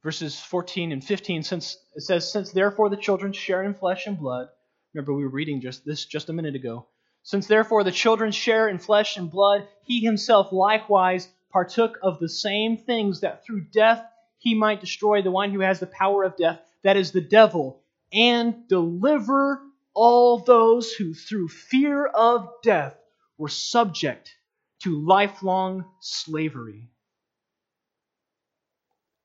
verses 0.02 0.40
14 0.40 0.92
and 0.92 1.04
15, 1.04 1.44
since 1.44 1.78
it 1.94 2.02
says, 2.02 2.32
Since 2.32 2.52
therefore 2.52 2.90
the 2.90 2.98
children 2.98 3.32
share 3.32 3.62
in 3.62 3.76
flesh 3.76 4.08
and 4.08 4.18
blood, 4.18 4.48
remember 4.92 5.14
we 5.14 5.22
were 5.22 5.30
reading 5.30 5.62
just 5.62 5.86
this 5.86 6.04
just 6.06 6.30
a 6.30 6.34
minute 6.34 6.56
ago. 6.56 6.88
Since 7.22 7.46
therefore 7.46 7.84
the 7.84 7.92
children 7.92 8.32
share 8.32 8.68
in 8.68 8.80
flesh 8.80 9.16
and 9.16 9.30
blood, 9.30 9.68
he 9.84 10.00
himself 10.00 10.52
likewise 10.52 11.28
partook 11.52 12.00
of 12.02 12.18
the 12.18 12.28
same 12.28 12.76
things 12.76 13.22
that 13.22 13.46
through 13.46 13.66
death 13.66 14.04
he 14.40 14.56
might 14.56 14.82
destroy 14.82 15.22
the 15.22 15.30
one 15.30 15.52
who 15.52 15.60
has 15.60 15.80
the 15.80 15.86
power 15.86 16.24
of 16.24 16.38
death, 16.38 16.60
that 16.82 16.98
is 16.98 17.12
the 17.12 17.22
devil, 17.22 17.84
and 18.12 18.68
deliver 18.68 19.62
all 19.94 20.40
those 20.40 20.94
who, 20.94 21.14
through 21.14 21.48
fear 21.50 22.06
of 22.06 22.48
death, 22.64 22.96
were 23.38 23.50
subject 23.50 24.36
to 24.84 25.06
lifelong 25.06 25.86
slavery. 26.02 26.90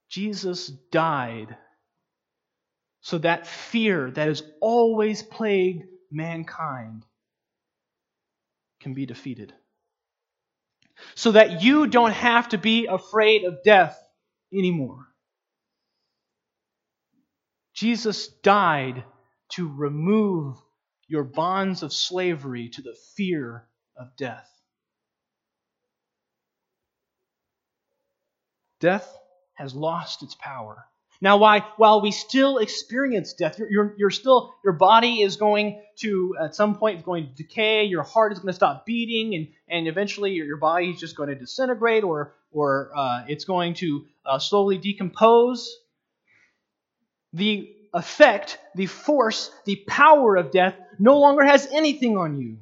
Jesus 0.09 0.68
died 0.90 1.57
so 3.00 3.18
that 3.18 3.46
fear 3.46 4.11
that 4.11 4.28
has 4.28 4.42
always 4.61 5.22
plagued 5.22 5.85
mankind 6.11 7.04
can 8.81 8.94
be 8.94 9.07
defeated. 9.07 9.52
So 11.14 11.33
that 11.33 11.62
you 11.62 11.87
don't 11.87 12.12
have 12.12 12.48
to 12.50 12.59
be 12.59 12.87
afraid 12.87 13.44
of 13.44 13.62
death 13.62 13.98
anymore. 14.52 15.07
Jesus 17.74 18.28
died 18.28 19.04
to 19.50 19.68
remove 19.68 20.56
your 21.06 21.24
bonds 21.24 21.82
of 21.82 21.92
slavery 21.92 22.68
to 22.68 22.82
the 22.82 22.96
fear 23.16 23.66
of 23.96 24.14
death. 24.16 24.48
Death 28.80 29.12
has 29.54 29.74
lost 29.74 30.22
its 30.22 30.37
power. 30.37 30.87
Now, 31.20 31.38
why, 31.38 31.66
while 31.78 32.00
we 32.00 32.12
still 32.12 32.58
experience 32.58 33.32
death, 33.32 33.58
you're, 33.58 33.70
you're, 33.70 33.94
you're, 33.98 34.11
still, 34.11 34.54
your 34.62 34.74
body 34.74 35.22
is 35.22 35.34
going 35.34 35.82
to, 35.96 36.37
at 36.40 36.54
some 36.54 36.78
point, 36.78 37.04
going 37.04 37.26
to 37.26 37.34
decay, 37.34 37.84
your 37.84 38.04
heart 38.04 38.32
is 38.32 38.38
going 38.38 38.48
to 38.48 38.54
stop 38.54 38.87
beating, 38.87 39.34
and, 39.34 39.48
and 39.68 39.88
eventually 39.88 40.30
your, 40.32 40.46
your 40.46 40.58
body 40.58 40.90
is 40.90 41.00
just 41.00 41.16
going 41.16 41.28
to 41.28 41.34
disintegrate 41.34 42.04
or, 42.04 42.34
or 42.52 42.92
uh, 42.96 43.24
it's 43.26 43.44
going 43.44 43.74
to 43.74 44.06
uh, 44.24 44.38
slowly 44.38 44.78
decompose. 44.78 45.76
The 47.32 47.74
effect, 47.92 48.59
the 48.74 48.87
force, 48.87 49.51
the 49.64 49.77
power 49.87 50.37
of 50.37 50.51
death 50.51 50.74
no 50.98 51.18
longer 51.18 51.44
has 51.44 51.68
anything 51.72 52.16
on 52.16 52.40
you. 52.40 52.59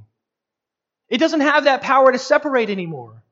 It 1.09 1.19
doesn't 1.19 1.41
have 1.41 1.65
that 1.65 1.83
power 1.83 2.13
to 2.13 2.19
separate 2.19 2.71
anymore. 2.71 3.23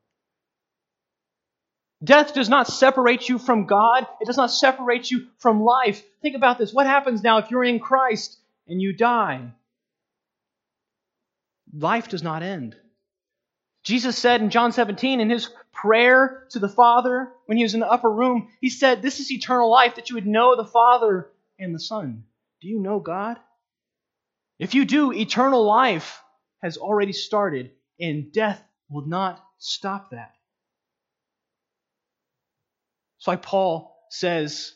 Death 2.02 2.35
does 2.35 2.48
not 2.48 2.66
separate 2.66 3.28
you 3.28 3.38
from 3.38 3.66
God. 3.66 4.07
It 4.20 4.26
does 4.26 4.37
not 4.37 4.50
separate 4.50 5.11
you 5.11 5.26
from 5.38 5.62
life. 5.62 6.02
Think 6.20 6.37
about 6.37 6.59
this. 6.59 6.72
What 6.72 6.87
happens 6.87 7.22
now 7.22 7.38
if 7.38 7.50
you're 7.50 7.64
in 7.64 7.80
Christ 7.80 8.38
and 8.68 8.80
you 8.80 8.92
die? 8.92 9.52
Life 11.76 12.09
does 12.09 12.22
not 12.22 12.42
end. 12.42 12.76
Jesus 13.83 14.16
said 14.16 14.40
in 14.40 14.50
John 14.50 14.72
17, 14.72 15.20
in 15.20 15.30
his 15.30 15.50
prayer 15.72 16.46
to 16.50 16.59
the 16.59 16.68
Father, 16.68 17.33
when 17.46 17.59
he 17.59 17.64
was 17.64 17.74
in 17.74 17.80
the 17.80 17.90
upper 17.90 18.11
room, 18.11 18.48
he 18.61 18.70
said, 18.70 19.02
This 19.02 19.20
is 19.20 19.30
eternal 19.30 19.70
life, 19.70 19.96
that 19.96 20.09
you 20.09 20.14
would 20.14 20.26
know 20.26 20.57
the 20.57 20.64
Father 20.64 21.30
and 21.58 21.74
the 21.74 21.80
Son. 21.80 22.24
Do 22.60 22.68
you 22.68 22.80
know 22.80 23.00
God? 23.00 23.38
If 24.58 24.74
you 24.74 24.84
do, 24.84 25.12
eternal 25.12 25.64
life 25.64 26.20
has 26.62 26.76
already 26.76 27.12
started, 27.12 27.72
and 28.00 28.32
death 28.32 28.62
will 28.88 29.06
not 29.06 29.44
stop 29.58 30.10
that. 30.10 30.32
It's 33.18 33.26
like 33.28 33.42
Paul 33.42 33.96
says 34.10 34.72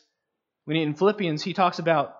when 0.65 0.77
in 0.77 0.93
Philippians 0.93 1.43
he 1.43 1.53
talks 1.53 1.79
about 1.79 2.15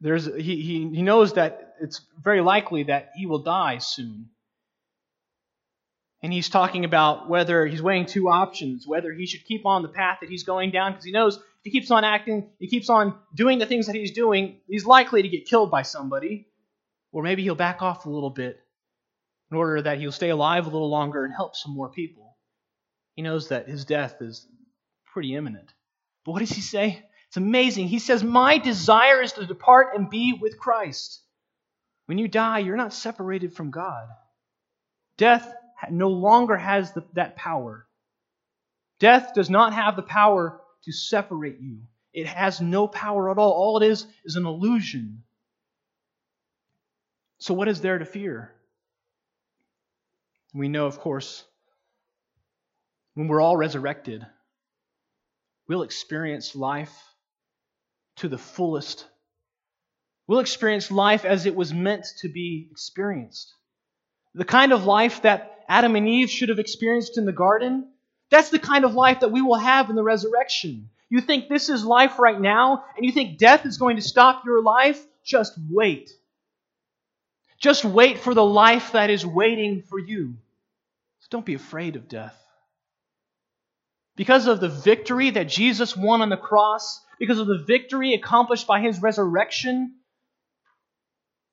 there's 0.00 0.26
he, 0.26 0.62
he, 0.62 0.88
he 0.94 1.02
knows 1.02 1.34
that 1.34 1.74
it's 1.80 2.00
very 2.22 2.40
likely 2.40 2.84
that 2.84 3.10
he 3.16 3.26
will 3.26 3.42
die 3.42 3.78
soon. 3.78 4.30
And 6.22 6.32
he's 6.32 6.48
talking 6.48 6.84
about 6.84 7.28
whether 7.28 7.64
he's 7.66 7.82
weighing 7.82 8.06
two 8.06 8.28
options, 8.28 8.86
whether 8.86 9.12
he 9.12 9.26
should 9.26 9.44
keep 9.44 9.64
on 9.64 9.82
the 9.82 9.88
path 9.88 10.18
that 10.20 10.30
he's 10.30 10.42
going 10.42 10.72
down, 10.72 10.92
because 10.92 11.04
he 11.04 11.12
knows 11.12 11.36
if 11.36 11.42
he 11.62 11.70
keeps 11.70 11.90
on 11.90 12.04
acting, 12.04 12.50
he 12.58 12.66
keeps 12.66 12.90
on 12.90 13.14
doing 13.34 13.58
the 13.58 13.66
things 13.66 13.86
that 13.86 13.94
he's 13.94 14.12
doing, 14.12 14.60
he's 14.66 14.84
likely 14.84 15.22
to 15.22 15.28
get 15.28 15.46
killed 15.46 15.70
by 15.70 15.82
somebody. 15.82 16.48
Or 17.12 17.22
maybe 17.22 17.42
he'll 17.42 17.54
back 17.54 17.82
off 17.82 18.04
a 18.04 18.10
little 18.10 18.30
bit 18.30 18.60
in 19.50 19.56
order 19.56 19.80
that 19.80 19.98
he'll 19.98 20.12
stay 20.12 20.30
alive 20.30 20.66
a 20.66 20.70
little 20.70 20.90
longer 20.90 21.24
and 21.24 21.32
help 21.32 21.56
some 21.56 21.72
more 21.72 21.88
people. 21.88 22.36
He 23.14 23.22
knows 23.22 23.48
that 23.48 23.68
his 23.68 23.84
death 23.84 24.16
is 24.20 24.46
pretty 25.12 25.34
imminent. 25.34 25.72
But 26.24 26.32
what 26.32 26.40
does 26.40 26.50
he 26.50 26.60
say? 26.60 27.02
It's 27.28 27.36
amazing. 27.36 27.88
He 27.88 27.98
says, 27.98 28.22
My 28.22 28.58
desire 28.58 29.22
is 29.22 29.32
to 29.32 29.46
depart 29.46 29.96
and 29.96 30.10
be 30.10 30.38
with 30.38 30.58
Christ. 30.58 31.22
When 32.06 32.18
you 32.18 32.28
die, 32.28 32.60
you're 32.60 32.76
not 32.76 32.94
separated 32.94 33.52
from 33.52 33.70
God. 33.70 34.08
Death 35.16 35.52
no 35.90 36.08
longer 36.08 36.56
has 36.56 36.92
the, 36.92 37.04
that 37.14 37.36
power. 37.36 37.86
Death 38.98 39.32
does 39.34 39.48
not 39.48 39.72
have 39.72 39.96
the 39.96 40.02
power 40.02 40.60
to 40.84 40.92
separate 40.92 41.60
you, 41.60 41.80
it 42.12 42.26
has 42.26 42.60
no 42.60 42.88
power 42.88 43.30
at 43.30 43.38
all. 43.38 43.52
All 43.52 43.82
it 43.82 43.86
is 43.86 44.06
is 44.24 44.36
an 44.36 44.46
illusion. 44.46 45.22
So, 47.38 47.54
what 47.54 47.68
is 47.68 47.80
there 47.80 47.98
to 47.98 48.04
fear? 48.04 48.52
We 50.54 50.68
know, 50.68 50.86
of 50.86 50.98
course, 50.98 51.44
when 53.14 53.28
we're 53.28 53.40
all 53.40 53.56
resurrected, 53.56 54.26
we'll 55.68 55.82
experience 55.82 56.56
life 56.56 56.92
to 58.16 58.28
the 58.28 58.38
fullest. 58.38 59.06
We'll 60.26 60.40
experience 60.40 60.90
life 60.90 61.24
as 61.24 61.46
it 61.46 61.54
was 61.54 61.72
meant 61.72 62.06
to 62.20 62.28
be 62.28 62.68
experienced. 62.70 63.54
The 64.34 64.44
kind 64.44 64.72
of 64.72 64.84
life 64.84 65.22
that 65.22 65.57
Adam 65.68 65.96
and 65.96 66.08
Eve 66.08 66.30
should 66.30 66.48
have 66.48 66.58
experienced 66.58 67.18
in 67.18 67.26
the 67.26 67.32
garden, 67.32 67.88
that's 68.30 68.50
the 68.50 68.58
kind 68.58 68.84
of 68.84 68.94
life 68.94 69.20
that 69.20 69.32
we 69.32 69.42
will 69.42 69.58
have 69.58 69.90
in 69.90 69.96
the 69.96 70.02
resurrection. 70.02 70.90
You 71.10 71.20
think 71.20 71.48
this 71.48 71.68
is 71.68 71.84
life 71.84 72.18
right 72.18 72.40
now, 72.40 72.84
and 72.96 73.04
you 73.04 73.12
think 73.12 73.38
death 73.38 73.66
is 73.66 73.78
going 73.78 73.96
to 73.96 74.02
stop 74.02 74.44
your 74.44 74.62
life? 74.62 75.02
Just 75.24 75.54
wait. 75.70 76.10
Just 77.58 77.84
wait 77.84 78.18
for 78.18 78.34
the 78.34 78.44
life 78.44 78.92
that 78.92 79.10
is 79.10 79.26
waiting 79.26 79.82
for 79.82 79.98
you. 79.98 80.36
So 81.20 81.26
don't 81.30 81.46
be 81.46 81.54
afraid 81.54 81.96
of 81.96 82.08
death 82.08 82.38
because 84.18 84.48
of 84.48 84.58
the 84.58 84.68
victory 84.68 85.30
that 85.30 85.48
Jesus 85.48 85.96
won 85.96 86.22
on 86.22 86.28
the 86.28 86.36
cross, 86.36 87.00
because 87.20 87.38
of 87.38 87.46
the 87.46 87.64
victory 87.64 88.14
accomplished 88.14 88.66
by 88.66 88.80
his 88.80 89.00
resurrection, 89.00 89.94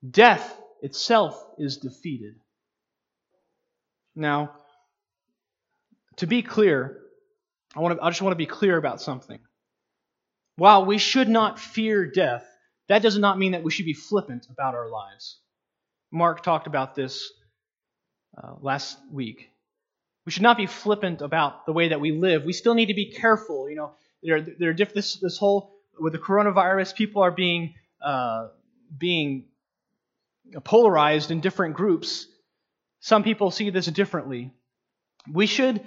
death 0.10 0.60
itself 0.82 1.40
is 1.60 1.78
defeated. 1.78 2.36
Now, 4.16 4.52
to 6.18 6.28
be 6.28 6.42
clear, 6.42 7.02
I, 7.76 7.80
want 7.80 7.98
to, 7.98 8.04
I 8.04 8.10
just 8.10 8.22
want 8.22 8.32
to 8.32 8.38
be 8.38 8.46
clear 8.46 8.78
about 8.78 9.02
something. 9.02 9.40
While 10.56 10.86
we 10.86 10.98
should 10.98 11.28
not 11.28 11.60
fear 11.60 12.06
death, 12.06 12.46
that 12.88 13.02
does 13.02 13.18
not 13.18 13.38
mean 13.38 13.52
that 13.52 13.64
we 13.64 13.72
should 13.72 13.86
be 13.86 13.94
flippant 13.94 14.48
about 14.50 14.76
our 14.76 14.90
lives. 14.90 15.40
Mark 16.12 16.44
talked 16.44 16.68
about 16.68 16.96
this 16.96 17.30
uh, 18.42 18.54
last 18.62 18.98
week. 19.12 19.50
We 20.26 20.32
should 20.32 20.44
not 20.44 20.58
be 20.58 20.66
flippant 20.66 21.22
about 21.22 21.66
the 21.66 21.74
way 21.74 21.90
that 21.90 22.00
we 22.00 22.12
live. 22.12 22.46
We 22.46 22.54
still 22.54 22.74
need 22.74 22.88
to 22.88 22.94
be 22.94 23.12
careful. 23.12 23.70
You 23.70 23.76
know, 23.76 23.92
there, 24.24 24.42
there 24.42 24.70
are 24.70 24.74
diff- 24.74 24.94
this, 24.94 25.16
this 25.16 25.38
whole 25.38 25.76
with 26.00 26.14
the 26.14 26.20
coronavirus, 26.20 26.96
people 26.96 27.22
are 27.22 27.32
being 27.32 27.76
uh, 28.04 28.50
being 28.98 29.46
polarized 30.64 31.32
in 31.32 31.42
different 31.42 31.76
groups. 31.76 32.28
Some 33.06 33.22
people 33.22 33.52
see 33.52 33.70
this 33.70 33.86
differently. 33.86 34.52
We 35.32 35.46
should 35.46 35.80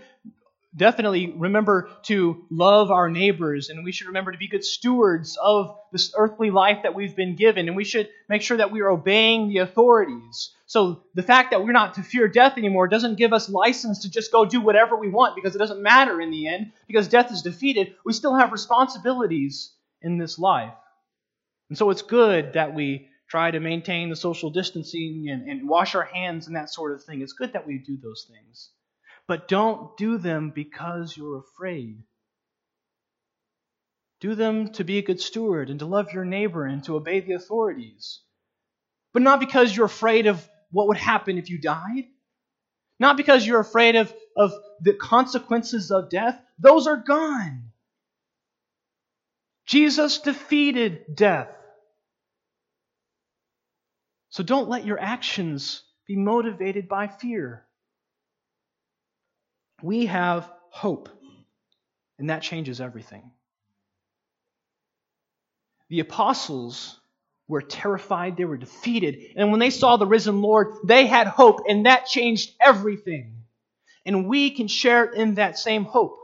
definitely 0.76 1.34
remember 1.36 1.90
to 2.04 2.44
love 2.48 2.92
our 2.92 3.10
neighbors 3.10 3.70
and 3.70 3.84
we 3.84 3.90
should 3.90 4.06
remember 4.06 4.30
to 4.30 4.38
be 4.38 4.46
good 4.46 4.64
stewards 4.64 5.36
of 5.42 5.76
this 5.90 6.12
earthly 6.16 6.52
life 6.52 6.84
that 6.84 6.94
we've 6.94 7.16
been 7.16 7.34
given 7.34 7.66
and 7.66 7.76
we 7.76 7.82
should 7.82 8.08
make 8.28 8.42
sure 8.42 8.58
that 8.58 8.70
we 8.70 8.82
are 8.82 8.90
obeying 8.90 9.48
the 9.48 9.58
authorities. 9.58 10.50
So 10.66 11.02
the 11.16 11.24
fact 11.24 11.50
that 11.50 11.64
we're 11.64 11.72
not 11.72 11.94
to 11.94 12.04
fear 12.04 12.28
death 12.28 12.56
anymore 12.56 12.86
doesn't 12.86 13.18
give 13.18 13.32
us 13.32 13.48
license 13.48 14.02
to 14.02 14.10
just 14.12 14.30
go 14.30 14.44
do 14.44 14.60
whatever 14.60 14.94
we 14.94 15.08
want 15.08 15.34
because 15.34 15.56
it 15.56 15.58
doesn't 15.58 15.82
matter 15.82 16.20
in 16.20 16.30
the 16.30 16.46
end. 16.46 16.70
Because 16.86 17.08
death 17.08 17.32
is 17.32 17.42
defeated 17.42 17.96
we 18.04 18.12
still 18.12 18.36
have 18.36 18.52
responsibilities 18.52 19.72
in 20.02 20.18
this 20.18 20.38
life. 20.38 20.74
And 21.68 21.76
so 21.76 21.90
it's 21.90 22.02
good 22.02 22.52
that 22.52 22.76
we 22.76 23.07
try 23.28 23.50
to 23.50 23.60
maintain 23.60 24.08
the 24.08 24.16
social 24.16 24.50
distancing 24.50 25.26
and, 25.30 25.48
and 25.48 25.68
wash 25.68 25.94
our 25.94 26.04
hands 26.04 26.46
and 26.46 26.56
that 26.56 26.72
sort 26.72 26.92
of 26.92 27.04
thing 27.04 27.22
it's 27.22 27.32
good 27.32 27.52
that 27.52 27.66
we 27.66 27.78
do 27.78 27.96
those 27.96 28.28
things 28.28 28.70
but 29.28 29.46
don't 29.46 29.94
do 29.98 30.16
them 30.16 30.50
because 30.50 31.14
you're 31.14 31.38
afraid. 31.38 32.02
Do 34.20 34.34
them 34.34 34.72
to 34.72 34.84
be 34.84 34.98
a 34.98 35.02
good 35.02 35.20
steward 35.20 35.70
and 35.70 35.78
to 35.80 35.86
love 35.86 36.12
your 36.12 36.24
neighbor 36.24 36.64
and 36.64 36.82
to 36.84 36.96
obey 36.96 37.20
the 37.20 37.34
authorities. 37.34 38.20
But 39.12 39.22
not 39.22 39.38
because 39.38 39.76
you're 39.76 39.86
afraid 39.86 40.26
of 40.26 40.48
what 40.70 40.88
would 40.88 40.96
happen 40.96 41.38
if 41.38 41.50
you 41.50 41.60
died. 41.60 42.06
Not 42.98 43.16
because 43.16 43.46
you're 43.46 43.60
afraid 43.60 43.96
of, 43.96 44.12
of 44.36 44.52
the 44.80 44.94
consequences 44.94 45.92
of 45.92 46.10
death. 46.10 46.40
Those 46.58 46.86
are 46.86 46.96
gone. 46.96 47.70
Jesus 49.66 50.18
defeated 50.18 51.14
death. 51.14 51.48
So 54.30 54.42
don't 54.42 54.68
let 54.68 54.84
your 54.84 55.00
actions 55.00 55.82
be 56.06 56.16
motivated 56.16 56.88
by 56.88 57.08
fear 57.08 57.68
we 59.82 60.06
have 60.06 60.50
hope, 60.70 61.08
and 62.18 62.30
that 62.30 62.42
changes 62.42 62.80
everything. 62.80 63.30
The 65.88 66.00
apostles 66.00 66.98
were 67.46 67.62
terrified, 67.62 68.36
they 68.36 68.44
were 68.44 68.58
defeated, 68.58 69.34
and 69.36 69.50
when 69.50 69.60
they 69.60 69.70
saw 69.70 69.96
the 69.96 70.06
risen 70.06 70.42
Lord, 70.42 70.74
they 70.84 71.06
had 71.06 71.26
hope, 71.26 71.60
and 71.68 71.86
that 71.86 72.06
changed 72.06 72.52
everything. 72.60 73.34
And 74.04 74.28
we 74.28 74.50
can 74.50 74.68
share 74.68 75.04
in 75.04 75.34
that 75.34 75.58
same 75.58 75.84
hope. 75.84 76.18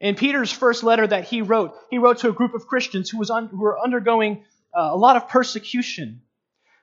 In 0.00 0.14
Peter's 0.14 0.52
first 0.52 0.82
letter 0.82 1.06
that 1.06 1.24
he 1.24 1.42
wrote, 1.42 1.74
he 1.90 1.98
wrote 1.98 2.18
to 2.18 2.28
a 2.28 2.32
group 2.32 2.54
of 2.54 2.66
Christians 2.66 3.10
who, 3.10 3.18
was 3.18 3.30
who 3.30 3.60
were 3.60 3.78
undergoing 3.78 4.44
uh, 4.74 4.90
a 4.92 4.96
lot 4.96 5.16
of 5.16 5.28
persecution. 5.28 6.22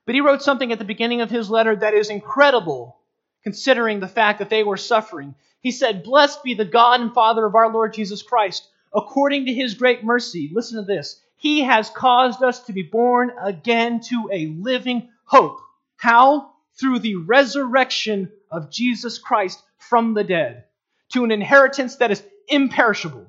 But 0.06 0.16
he 0.16 0.22
wrote 0.22 0.42
something 0.42 0.72
at 0.72 0.80
the 0.80 0.86
beginning 0.86 1.22
of 1.22 1.30
his 1.30 1.50
letter 1.50 1.76
that 1.76 1.94
is 1.94 2.10
incredible 2.10 2.98
considering 3.44 4.00
the 4.00 4.08
fact 4.08 4.40
that 4.40 4.50
they 4.50 4.64
were 4.64 4.78
suffering. 4.78 5.36
He 5.62 5.72
said, 5.72 6.04
Blessed 6.04 6.44
be 6.44 6.54
the 6.54 6.66
God 6.66 7.02
and 7.02 7.14
Father 7.14 7.46
of 7.46 7.56
our 7.56 7.72
Lord 7.72 7.94
Jesus 7.94 8.22
Christ. 8.22 8.70
according 8.94 9.46
to 9.46 9.54
his 9.54 9.74
great 9.74 10.04
mercy, 10.04 10.50
listen 10.54 10.78
to 10.78 10.86
this. 10.86 11.22
He 11.36 11.62
has 11.62 11.90
caused 11.90 12.42
us 12.42 12.62
to 12.64 12.74
be 12.74 12.84
born 12.84 13.32
again 13.42 14.00
to 14.10 14.30
a 14.32 14.48
living 14.48 15.10
hope. 15.26 15.60
How? 15.98 16.54
Through 16.80 17.00
the 17.00 17.16
resurrection 17.16 18.32
of 18.50 18.72
Jesus 18.72 19.18
Christ 19.20 19.62
from 19.78 20.14
the 20.14 20.24
dead, 20.24 20.66
to 21.14 21.24
an 21.24 21.32
inheritance 21.32 21.98
that 21.98 22.12
is 22.12 22.24
imperishable, 22.48 23.28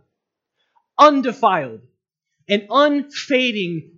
undefiled, 0.98 1.80
and 2.48 2.66
unfading, 2.70 3.97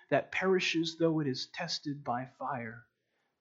that 0.11 0.31
perishes 0.31 0.97
though 0.97 1.19
it 1.19 1.27
is 1.27 1.47
tested 1.53 2.03
by 2.03 2.27
fire, 2.37 2.83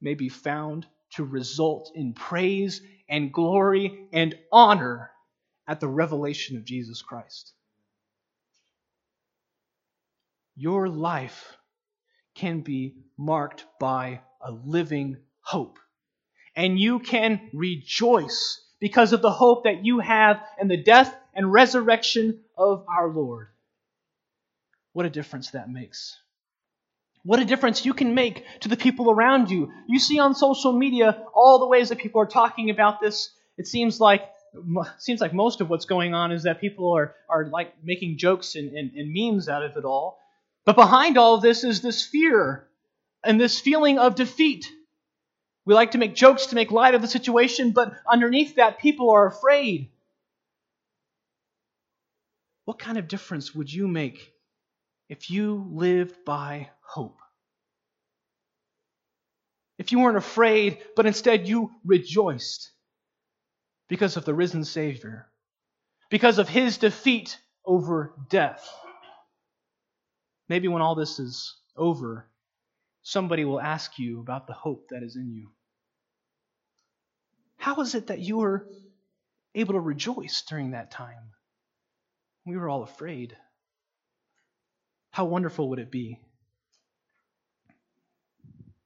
may 0.00 0.14
be 0.14 0.28
found 0.28 0.86
to 1.10 1.24
result 1.24 1.92
in 1.94 2.14
praise 2.14 2.80
and 3.08 3.32
glory 3.32 4.06
and 4.12 4.34
honor 4.50 5.10
at 5.68 5.80
the 5.80 5.88
revelation 5.88 6.56
of 6.56 6.64
Jesus 6.64 7.02
Christ. 7.02 7.52
Your 10.56 10.88
life 10.88 11.56
can 12.34 12.60
be 12.60 12.96
marked 13.16 13.66
by 13.78 14.20
a 14.40 14.52
living 14.52 15.18
hope. 15.40 15.78
And 16.56 16.78
you 16.78 17.00
can 17.00 17.50
rejoice 17.52 18.60
because 18.80 19.12
of 19.12 19.22
the 19.22 19.30
hope 19.30 19.64
that 19.64 19.84
you 19.84 20.00
have 20.00 20.42
in 20.60 20.68
the 20.68 20.82
death 20.82 21.14
and 21.34 21.52
resurrection 21.52 22.40
of 22.56 22.84
our 22.88 23.08
Lord. 23.08 23.48
What 24.92 25.06
a 25.06 25.10
difference 25.10 25.50
that 25.50 25.70
makes. 25.70 26.18
What 27.22 27.40
a 27.40 27.44
difference 27.44 27.84
you 27.84 27.92
can 27.92 28.14
make 28.14 28.44
to 28.60 28.68
the 28.68 28.76
people 28.76 29.10
around 29.10 29.50
you. 29.50 29.70
You 29.86 29.98
see 29.98 30.18
on 30.18 30.34
social 30.34 30.72
media 30.72 31.22
all 31.34 31.58
the 31.58 31.66
ways 31.66 31.90
that 31.90 31.98
people 31.98 32.20
are 32.20 32.26
talking 32.26 32.70
about 32.70 33.00
this. 33.00 33.30
It 33.58 33.66
seems 33.66 34.00
like 34.00 34.22
seems 34.98 35.20
like 35.20 35.32
most 35.32 35.60
of 35.60 35.70
what's 35.70 35.84
going 35.84 36.12
on 36.14 36.32
is 36.32 36.42
that 36.42 36.60
people 36.60 36.96
are, 36.96 37.14
are 37.28 37.46
like 37.46 37.72
making 37.84 38.18
jokes 38.18 38.56
and, 38.56 38.72
and, 38.72 38.92
and 38.94 39.12
memes 39.12 39.48
out 39.48 39.62
of 39.62 39.76
it 39.76 39.84
all. 39.84 40.18
But 40.64 40.76
behind 40.76 41.18
all 41.18 41.34
of 41.34 41.42
this 41.42 41.62
is 41.62 41.80
this 41.80 42.04
fear 42.04 42.66
and 43.22 43.40
this 43.40 43.60
feeling 43.60 43.98
of 43.98 44.14
defeat. 44.14 44.66
We 45.64 45.74
like 45.74 45.92
to 45.92 45.98
make 45.98 46.14
jokes 46.14 46.46
to 46.46 46.54
make 46.54 46.72
light 46.72 46.94
of 46.94 47.02
the 47.02 47.06
situation, 47.06 47.70
but 47.72 47.92
underneath 48.10 48.56
that, 48.56 48.80
people 48.80 49.10
are 49.10 49.26
afraid. 49.26 49.90
What 52.64 52.78
kind 52.78 52.98
of 52.98 53.08
difference 53.08 53.54
would 53.54 53.72
you 53.72 53.86
make 53.86 54.32
if 55.08 55.30
you 55.30 55.66
lived 55.70 56.24
by 56.24 56.70
hope? 56.92 57.18
If 59.78 59.92
you 59.92 60.00
weren't 60.00 60.18
afraid, 60.18 60.78
but 60.94 61.06
instead 61.06 61.48
you 61.48 61.70
rejoiced 61.84 62.70
because 63.88 64.16
of 64.16 64.24
the 64.24 64.34
risen 64.34 64.64
Savior, 64.64 65.28
because 66.10 66.38
of 66.38 66.48
his 66.48 66.78
defeat 66.78 67.38
over 67.64 68.12
death. 68.28 68.68
Maybe 70.48 70.68
when 70.68 70.82
all 70.82 70.94
this 70.94 71.18
is 71.18 71.56
over, 71.76 72.28
somebody 73.02 73.44
will 73.44 73.60
ask 73.60 73.98
you 73.98 74.20
about 74.20 74.46
the 74.46 74.52
hope 74.52 74.88
that 74.90 75.02
is 75.02 75.16
in 75.16 75.32
you. 75.32 75.50
How 77.56 77.80
is 77.80 77.94
it 77.94 78.08
that 78.08 78.20
you 78.20 78.38
were 78.38 78.66
able 79.54 79.74
to 79.74 79.80
rejoice 79.80 80.42
during 80.48 80.72
that 80.72 80.90
time? 80.90 81.32
We 82.44 82.56
were 82.56 82.68
all 82.68 82.82
afraid. 82.82 83.36
How 85.10 85.24
wonderful 85.24 85.70
would 85.70 85.78
it 85.78 85.90
be 85.90 86.20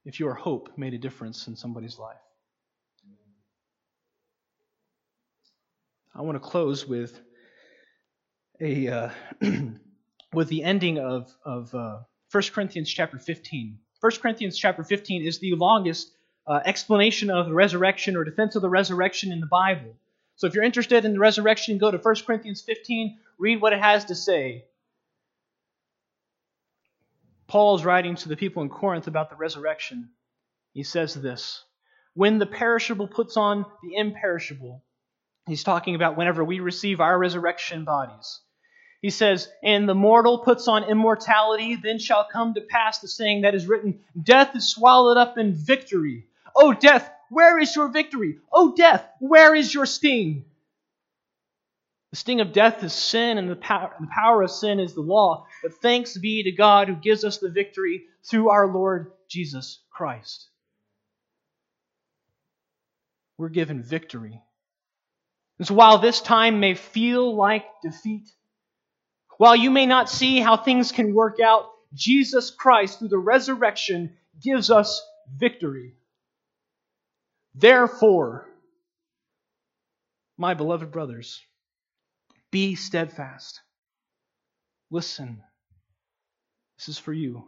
if 0.05 0.19
your 0.19 0.33
hope 0.33 0.69
made 0.77 0.93
a 0.93 0.97
difference 0.97 1.47
in 1.47 1.55
somebody's 1.55 1.97
life? 1.97 2.17
I 6.15 6.21
want 6.21 6.35
to 6.35 6.39
close 6.39 6.87
with 6.87 7.19
a 8.61 8.87
uh, 8.87 9.09
with 10.33 10.47
the 10.47 10.63
ending 10.63 10.97
of 10.97 11.35
of 11.43 11.73
uh, 11.75 11.99
1 12.31 12.43
Corinthians 12.53 12.89
chapter 12.89 13.19
15. 13.19 13.77
1 13.99 14.11
Corinthians 14.21 14.57
chapter 14.57 14.83
15 14.83 15.25
is 15.25 15.39
the 15.39 15.55
longest 15.55 16.11
uh, 16.47 16.61
explanation 16.63 17.29
of 17.29 17.47
the 17.47 17.53
resurrection 17.53 18.15
or 18.15 18.23
defense 18.23 18.55
of 18.55 18.61
the 18.61 18.69
resurrection 18.69 19.31
in 19.31 19.39
the 19.39 19.47
Bible. 19.47 19.95
So 20.35 20.47
if 20.47 20.53
you're 20.53 20.63
interested 20.63 21.05
in 21.05 21.13
the 21.13 21.19
resurrection, 21.19 21.77
go 21.77 21.91
to 21.91 21.97
1 21.97 22.15
Corinthians 22.25 22.61
15, 22.61 23.17
read 23.39 23.61
what 23.61 23.73
it 23.73 23.79
has 23.79 24.05
to 24.05 24.15
say. 24.15 24.65
Paul 27.55 27.75
is 27.75 27.85
writing 27.85 28.17
to 28.17 28.27
the 28.27 28.35
people 28.35 28.63
in 28.63 28.69
Corinth 28.69 29.07
about 29.07 29.29
the 29.29 29.37
resurrection. 29.37 30.09
He 30.73 30.83
says 30.83 31.13
this 31.13 31.63
When 32.13 32.37
the 32.37 32.45
perishable 32.45 33.07
puts 33.07 33.37
on 33.37 33.65
the 33.81 33.95
imperishable, 33.95 34.83
he's 35.47 35.63
talking 35.63 35.95
about 35.95 36.17
whenever 36.17 36.43
we 36.43 36.59
receive 36.59 36.99
our 36.99 37.17
resurrection 37.17 37.85
bodies. 37.85 38.41
He 39.01 39.09
says, 39.09 39.47
And 39.63 39.87
the 39.87 39.95
mortal 39.95 40.39
puts 40.39 40.67
on 40.67 40.83
immortality, 40.83 41.77
then 41.77 41.97
shall 41.97 42.27
come 42.29 42.55
to 42.55 42.59
pass 42.59 42.99
the 42.99 43.07
saying 43.07 43.43
that 43.43 43.55
is 43.55 43.67
written, 43.67 44.01
Death 44.21 44.53
is 44.53 44.67
swallowed 44.67 45.15
up 45.15 45.37
in 45.37 45.53
victory. 45.53 46.27
O 46.57 46.73
death, 46.73 47.09
where 47.29 47.57
is 47.57 47.73
your 47.73 47.87
victory? 47.87 48.39
O 48.51 48.75
death, 48.75 49.07
where 49.19 49.55
is 49.55 49.73
your 49.73 49.85
sting? 49.85 50.43
The 52.15 52.19
sting 52.19 52.39
of 52.39 52.53
death 52.53 52.81
is 52.81 52.93
sin, 52.93 53.37
and 53.37 53.49
the 53.49 53.57
power, 53.57 53.93
the 53.99 54.07
power 54.07 54.41
of 54.41 54.49
sin 54.49 54.79
is 54.79 54.93
the 54.93 55.01
law. 55.01 55.47
But 55.61 55.73
thanks 55.81 56.17
be 56.17 56.43
to 56.43 56.51
God 56.53 56.87
who 56.87 56.95
gives 56.95 57.25
us 57.25 57.39
the 57.39 57.49
victory 57.49 58.05
through 58.23 58.51
our 58.51 58.71
Lord 58.71 59.11
Jesus 59.27 59.81
Christ. 59.89 60.47
We're 63.37 63.49
given 63.49 63.83
victory. 63.83 64.41
And 65.59 65.67
so 65.67 65.73
while 65.73 65.97
this 65.97 66.21
time 66.21 66.61
may 66.61 66.75
feel 66.75 67.35
like 67.35 67.65
defeat, 67.83 68.31
while 69.37 69.57
you 69.57 69.69
may 69.69 69.85
not 69.85 70.09
see 70.09 70.39
how 70.39 70.55
things 70.55 70.93
can 70.93 71.13
work 71.13 71.41
out, 71.41 71.69
Jesus 71.93 72.49
Christ, 72.49 72.99
through 72.99 73.09
the 73.09 73.17
resurrection, 73.17 74.15
gives 74.41 74.71
us 74.71 75.05
victory. 75.35 75.95
Therefore, 77.55 78.47
my 80.37 80.53
beloved 80.53 80.93
brothers, 80.93 81.41
be 82.55 82.73
steadfast. 82.73 83.59
Listen, 84.89 85.43
this 86.77 86.87
is 86.87 86.97
for 86.97 87.11
you. 87.11 87.43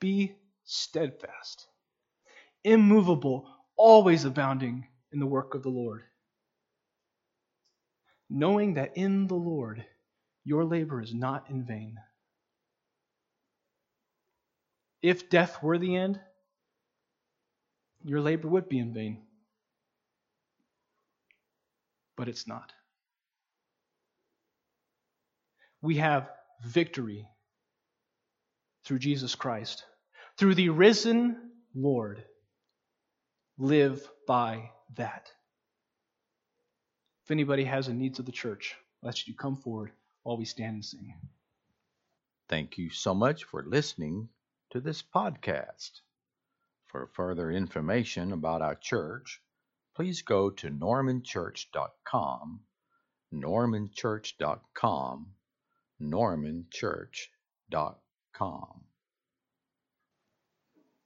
Be 0.00 0.34
steadfast, 0.64 1.66
immovable, 2.62 3.48
always 3.74 4.26
abounding 4.26 4.86
in 5.14 5.18
the 5.18 5.24
work 5.24 5.54
of 5.54 5.62
the 5.62 5.70
Lord 5.70 6.02
knowing 8.28 8.74
that 8.74 8.98
in 8.98 9.26
the 9.28 9.34
Lord 9.34 9.82
your 10.44 10.66
labor 10.66 11.00
is 11.00 11.14
not 11.14 11.48
in 11.48 11.64
vain. 11.64 11.96
If 15.00 15.30
death 15.30 15.62
were 15.62 15.78
the 15.78 15.96
end, 15.96 16.20
your 18.04 18.20
labor 18.20 18.48
would 18.48 18.68
be 18.68 18.78
in 18.78 18.92
vain. 18.92 19.22
But 22.14 22.28
it's 22.28 22.46
not. 22.46 22.75
We 25.82 25.96
have 25.96 26.30
victory 26.64 27.28
through 28.84 28.98
Jesus 29.00 29.34
Christ, 29.34 29.84
through 30.38 30.54
the 30.54 30.70
risen 30.70 31.50
Lord. 31.74 32.24
Live 33.58 34.08
by 34.26 34.70
that. 34.96 35.30
If 37.24 37.30
anybody 37.30 37.64
has 37.64 37.86
the 37.86 37.94
needs 37.94 38.18
of 38.18 38.26
the 38.26 38.32
church, 38.32 38.76
let 39.02 39.26
you 39.26 39.34
come 39.34 39.56
forward 39.56 39.92
while 40.22 40.36
we 40.36 40.44
stand 40.44 40.74
and 40.74 40.84
sing. 40.84 41.14
Thank 42.48 42.78
you 42.78 42.90
so 42.90 43.14
much 43.14 43.44
for 43.44 43.64
listening 43.64 44.28
to 44.70 44.80
this 44.80 45.02
podcast. 45.02 46.00
For 46.86 47.08
further 47.08 47.50
information 47.50 48.32
about 48.32 48.62
our 48.62 48.76
church, 48.76 49.40
please 49.94 50.22
go 50.22 50.50
to 50.50 50.70
normanchurch.com, 50.70 52.60
normanchurch.com, 53.34 55.26
normanchurch.com. 55.98 58.85